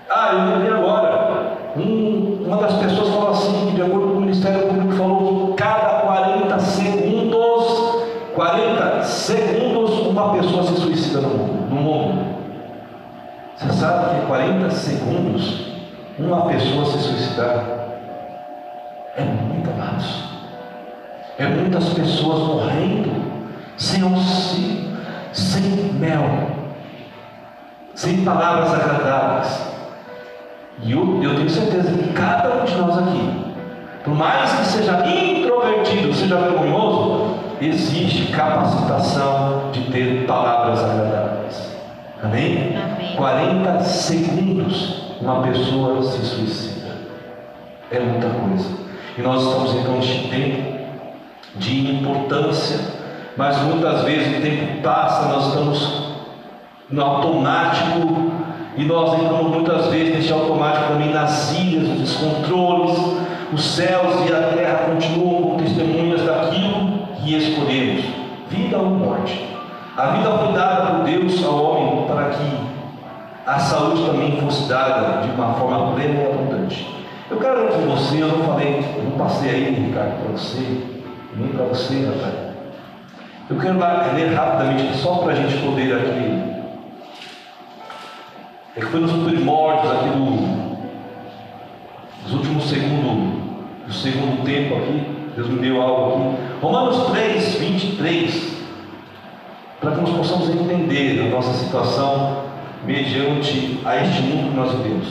ah, 0.09 0.31
eu 0.33 0.59
lembrei 0.59 0.75
agora, 0.75 1.57
um, 1.77 2.45
uma 2.47 2.59
das 2.59 2.75
pessoas 2.75 3.09
falou 3.09 3.31
assim, 3.31 3.66
que 3.66 3.77
de 3.77 3.83
acordo 3.83 4.09
com 4.09 4.18
o 4.18 4.20
Ministério 4.20 4.68
Público, 4.68 4.93
falou 4.93 5.47
que 5.49 5.62
cada 5.62 6.03
40 6.03 6.59
segundos, 6.61 8.05
40 8.35 9.03
segundos, 9.05 10.07
uma 10.07 10.33
pessoa 10.35 10.62
se 10.64 10.75
suicida 10.81 11.20
no 11.23 11.29
mundo. 11.29 11.70
No 11.70 11.77
mundo. 11.77 12.33
Você 13.57 13.73
sabe 13.73 14.20
que 14.20 14.27
40 14.27 14.62
segundos, 14.77 15.73
uma 16.18 16.47
pessoa 16.47 16.85
se 16.85 16.99
suicidar, 16.99 17.64
é 19.16 19.23
muito, 19.23 19.70
amados. 19.70 20.25
É 21.39 21.47
muitas 21.47 21.89
pessoas 21.91 22.41
morrendo 22.41 23.11
sem 23.77 24.03
auxílio, 24.03 24.97
sem 25.33 25.62
mel, 25.95 26.25
sem 27.95 28.25
palavras 28.25 28.73
agradáveis. 28.73 29.73
E 30.83 30.93
eu, 30.93 31.23
eu 31.23 31.37
tenho 31.37 31.51
certeza 31.51 31.91
que 31.91 32.12
cada 32.12 32.62
um 32.62 32.64
de 32.64 32.75
nós 32.77 32.99
aqui, 32.99 33.55
por 34.05 34.14
mais 34.14 34.53
que 34.53 34.64
seja 34.64 35.07
introvertido, 35.07 36.12
seja 36.14 36.37
vergonhoso, 36.37 37.37
existe 37.61 38.33
capacitação 38.33 39.70
de 39.73 39.83
ter 39.91 40.27
palavras 40.27 40.83
agradáveis. 40.83 41.41
Amém? 42.23 42.77
Amém. 42.77 43.16
40 43.16 43.81
segundos 43.81 45.03
uma 45.20 45.43
pessoa 45.43 46.03
se 46.03 46.25
suicida. 46.25 46.97
É 47.91 47.99
muita 47.99 48.29
coisa. 48.29 48.68
E 49.18 49.23
nós 49.23 49.43
estamos 49.43 49.75
então 49.75 49.97
neste 49.97 50.29
tempo 50.29 50.79
de 51.57 51.97
importância, 51.97 52.79
mas 53.37 53.59
muitas 53.62 54.03
vezes 54.03 54.39
o 54.39 54.41
tempo 54.41 54.83
passa, 54.83 55.29
nós 55.29 55.49
estamos 55.49 56.03
no 56.91 57.03
automático 57.03 58.33
e 58.77 58.85
nós 58.85 59.20
entramos 59.20 59.49
muitas 59.49 59.87
vezes 59.89 60.14
neste 60.14 60.33
automático 60.33 60.93
também 60.93 61.11
nas 61.11 61.53
ilhas, 61.55 61.89
nos 61.89 62.01
descontroles. 62.01 63.23
Os 63.53 63.64
céus 63.64 64.14
e 64.27 64.33
a 64.33 64.55
terra 64.55 64.87
continuam 64.87 65.43
como 65.43 65.59
testemunhas 65.59 66.23
daquilo 66.23 67.07
que 67.16 67.37
escolhemos: 67.37 68.05
vida 68.49 68.79
ou 68.79 68.87
morte. 68.87 69.53
A 69.95 70.07
vida 70.12 70.31
foi 70.39 70.53
dada 70.55 70.72
a 73.47 73.59
saúde 73.59 74.05
também 74.07 74.40
fosse 74.40 74.68
dada 74.68 75.22
de 75.22 75.30
uma 75.32 75.55
forma 75.55 75.95
plena 75.95 76.22
e 76.22 76.26
abundante. 76.26 76.86
Eu 77.30 77.38
quero 77.38 77.62
ler 77.64 77.72
com 77.72 77.97
você, 77.97 78.22
eu 78.22 78.28
não 78.28 78.45
falei, 78.45 78.84
eu 78.97 79.05
não 79.05 79.12
passei 79.12 79.51
aí, 79.51 79.70
Ricardo, 79.74 80.22
para 80.22 80.32
você, 80.32 80.84
nem 81.34 81.49
para 81.49 81.64
você, 81.64 82.07
rapaz. 82.07 82.34
Eu 83.51 83.59
quero 83.59 83.78
ler 84.14 84.34
rapidamente, 84.34 84.97
só 84.99 85.16
para 85.16 85.32
a 85.32 85.34
gente 85.34 85.59
poder 85.59 85.95
aqui. 85.95 86.53
É 88.76 88.80
que 88.80 88.86
foi 88.86 89.01
nos 89.01 89.12
primórdios 89.28 89.93
aqui 89.93 90.09
do, 90.11 90.72
Nos 92.22 92.32
últimos 92.32 92.64
segundos, 92.68 93.43
do 93.86 93.93
segundo 93.93 94.45
tempo 94.45 94.76
aqui, 94.76 95.05
Deus 95.34 95.49
me 95.49 95.59
deu 95.59 95.82
algo 95.82 96.30
aqui. 96.30 96.36
Romanos 96.62 97.11
3, 97.11 97.55
23, 97.57 98.57
para 99.80 99.90
que 99.90 100.01
nós 100.01 100.11
possamos 100.11 100.49
entender 100.49 101.20
a 101.20 101.34
nossa 101.34 101.53
situação 101.55 102.41
mediante 102.85 103.80
a 103.85 103.97
este 103.97 104.22
mundo 104.22 104.51
que 104.51 104.57
nós 104.57 104.72
vivemos. 104.72 105.09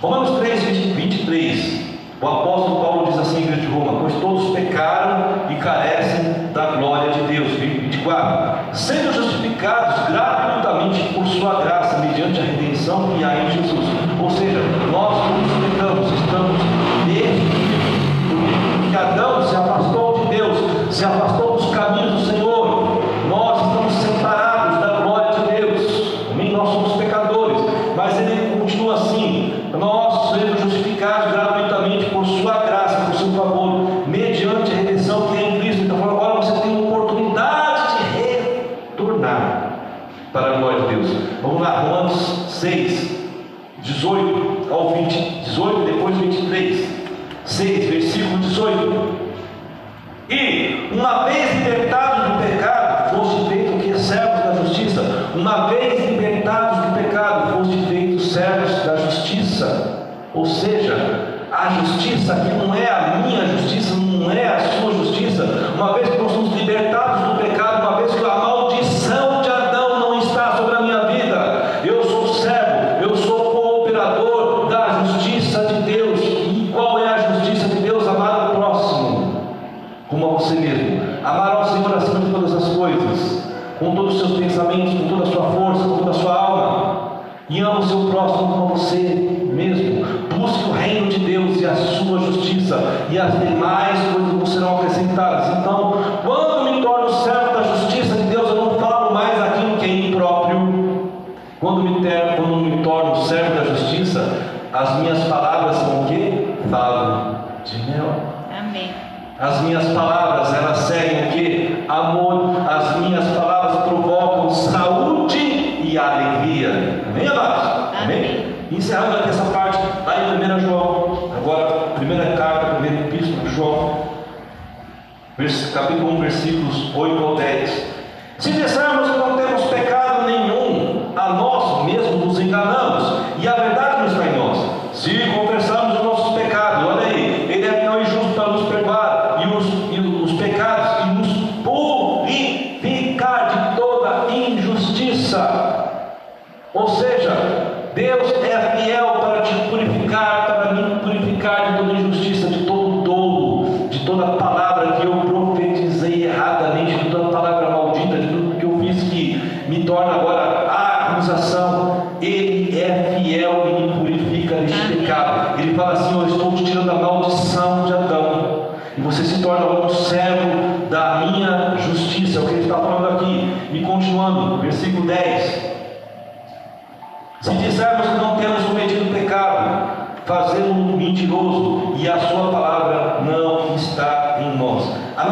Romanos 0.00 0.38
3, 0.40 0.64
23. 0.94 1.86
O 2.20 2.26
apóstolo 2.26 2.80
Paulo 2.80 3.06
diz 3.06 3.18
assim 3.18 3.42
em 3.42 3.60
de 3.60 3.66
Roma: 3.66 4.00
Pois 4.00 4.14
todos 4.14 4.54
pecaram 4.54 5.50
e 5.50 5.54
carecem 5.56 6.52
da 6.54 6.76
glória 6.76 7.12
de 7.12 7.20
Deus. 7.20 7.48
24. 7.48 8.74
Sendo 8.74 9.12
justificados 9.12 10.06
gratuitamente 10.08 11.12
por 11.12 11.26
Sua 11.26 11.62
graça, 11.62 11.98
mediante 11.98 12.40
a 12.40 12.44
redenção 12.44 13.10
que 13.16 13.24
há 13.24 13.44
em 13.44 13.50
Jesus. 13.50 13.86
Ou 14.20 14.30
seja, 14.30 14.60
nós 14.90 15.30
nos 15.30 15.70
pecamos, 15.70 16.12
estamos 16.12 16.60
desde 17.06 17.66
que 18.90 18.96
Adão 18.96 19.46
se 19.46 19.54
afastou 19.54 20.20
de 20.20 20.36
Deus, 20.36 20.58
se 20.94 21.04
afastou. 21.04 21.35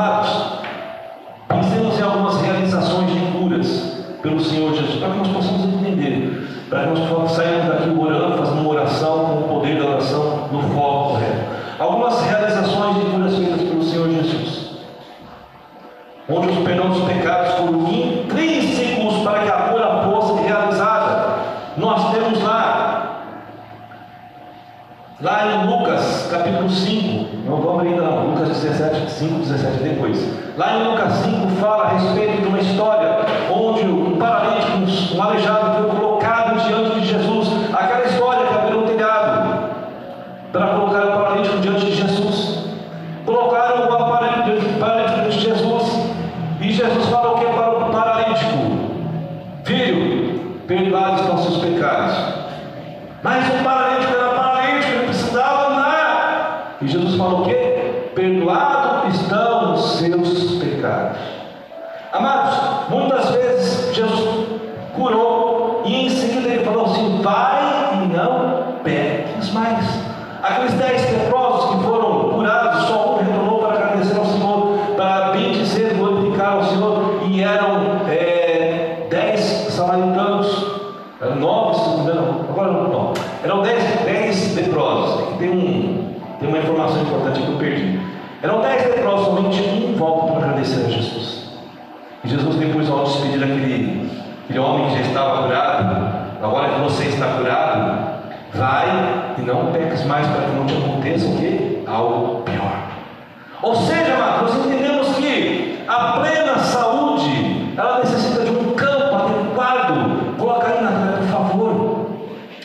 curados 0.05 1.99
e 1.99 2.03
algumas 2.03 2.41
realizações 2.43 3.11
de 3.11 3.21
curas 3.33 4.05
pelo 4.23 4.41
Senhor 4.41 4.75
Jesus, 4.75 4.97
para 4.97 5.11
que 5.11 5.19
nós 5.19 5.29
possamos 5.29 5.65
entender, 5.65 6.67
para 6.69 6.83
que 6.83 6.89
nós 6.89 7.09
possamos 7.09 7.33
sair 7.33 7.69
daqui 7.69 7.91
orando 7.91 8.24
17 29.55 29.83
depois. 29.83 30.19
Lá 30.57 30.79
em 30.79 30.91
Lucas 30.91 31.13
5 31.13 31.49
fala 31.61 31.85
a 31.85 31.89
respeito 31.91 32.43
de 32.43 32.49
uma 32.49 32.61
história 32.61 33.04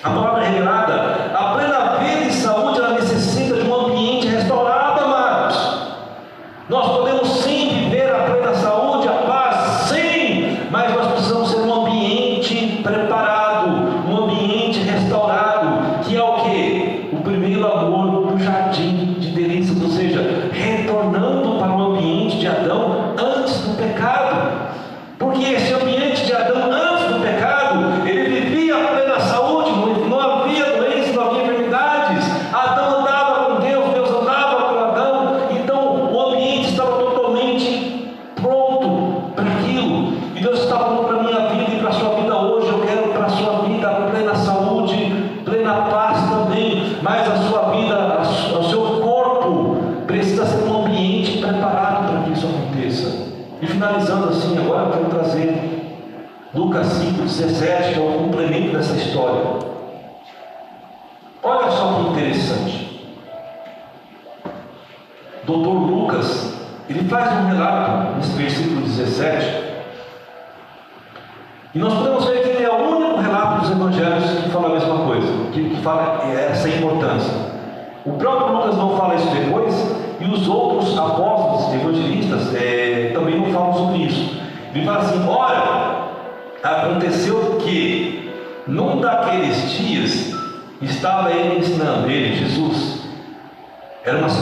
Amor 0.04 0.29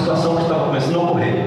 situação 0.07 0.37
que 0.37 0.43
estava 0.43 0.65
começando 0.65 0.95
a 0.95 1.03
ocorrer. 1.03 1.45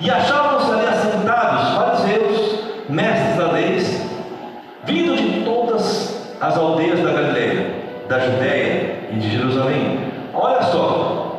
E 0.00 0.10
achavam-se 0.10 0.72
ali 0.72 0.86
assentados 0.86 1.74
fariseus, 1.76 2.58
mestres 2.88 3.36
da 3.36 3.52
lei, 3.52 3.78
vindo 4.84 5.16
de 5.16 5.44
todas 5.44 6.36
as 6.40 6.58
aldeias 6.58 7.00
da 7.00 7.12
Galileia, 7.12 7.84
da 8.08 8.18
Judéia 8.18 9.08
e 9.12 9.18
de 9.18 9.30
Jerusalém. 9.30 10.00
Olha 10.34 10.62
só, 10.62 11.36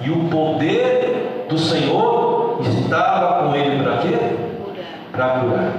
e 0.00 0.10
o 0.10 0.28
poder 0.28 1.46
do 1.48 1.58
Senhor 1.58 2.60
estava 2.60 3.42
com 3.42 3.56
ele 3.56 3.82
para 3.82 3.96
quê? 3.98 4.16
Para 5.10 5.28
curar. 5.40 5.72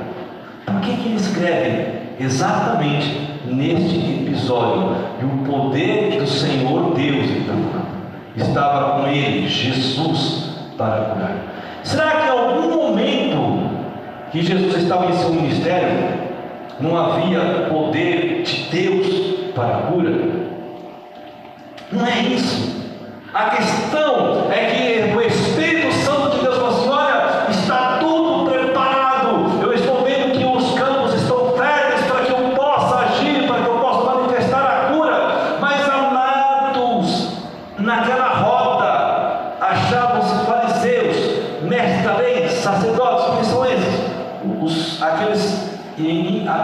Por 0.66 0.82
que, 0.82 0.98
que 0.98 1.08
ele 1.08 1.16
escreve 1.16 1.86
exatamente 2.20 3.40
neste 3.46 4.26
episódio? 4.26 4.98
E 5.22 5.26
o 5.26 5.50
poder 5.50 6.20
do 6.20 6.28
Senhor 6.28 6.94
Deus 6.94 7.30
então? 7.30 7.97
estava 8.38 9.02
com 9.02 9.08
ele, 9.08 9.48
Jesus, 9.48 10.50
para 10.78 11.06
curar. 11.06 11.38
Será 11.84 12.12
que 12.12 12.28
em 12.28 12.30
algum 12.30 12.70
momento 12.70 13.70
que 14.32 14.44
Jesus 14.44 14.76
estava 14.76 15.06
em 15.06 15.14
seu 15.14 15.30
ministério, 15.30 16.28
não 16.80 16.98
havia 16.98 17.68
poder 17.70 18.44
de 18.44 18.70
Deus 18.70 19.52
para 19.56 19.78
a 19.78 19.82
cura? 19.84 20.12
Não 21.92 22.06
é 22.06 22.20
isso. 22.20 22.76
A 23.34 23.50
questão 23.52 24.52
é 24.52 24.66
que 24.66 25.16
o 25.16 25.22
Espírito 25.22 25.94
Santo 25.94 26.38
de 26.38 26.44
Deus 26.44 26.57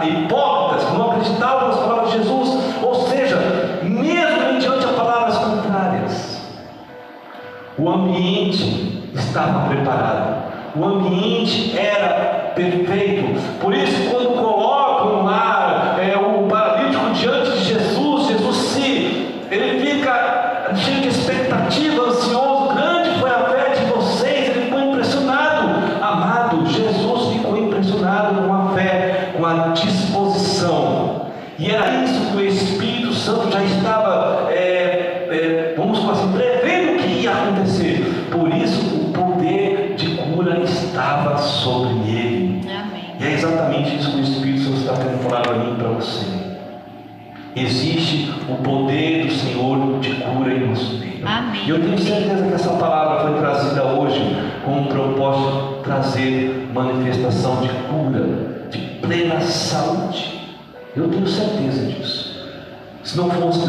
hipócritas, 0.04 0.88
que 0.88 0.96
não 0.96 1.10
acreditavam 1.10 1.68
nas 1.68 1.78
palavras 1.78 2.12
de 2.12 2.18
Jesus, 2.18 2.82
ou 2.82 2.94
seja, 3.06 3.36
mesmo 3.82 4.58
diante 4.58 4.86
de 4.86 4.92
palavras 4.94 5.38
contrárias, 5.38 6.42
o 7.76 7.88
ambiente 7.88 9.10
estava 9.14 9.68
preparado, 9.68 10.44
o 10.76 10.84
ambiente 10.84 11.76
era 11.78 12.52
perfeito. 12.54 13.40
Por 13.60 13.74
isso, 13.74 14.10
quando 14.10 14.40
colocam 14.40 15.24
lá 15.24 15.63
saúde. 59.74 60.56
Eu 60.96 61.08
tenho 61.08 61.26
certeza 61.26 61.86
disso. 61.86 62.34
Se 63.02 63.16
não 63.16 63.28
fôssemos 63.28 63.68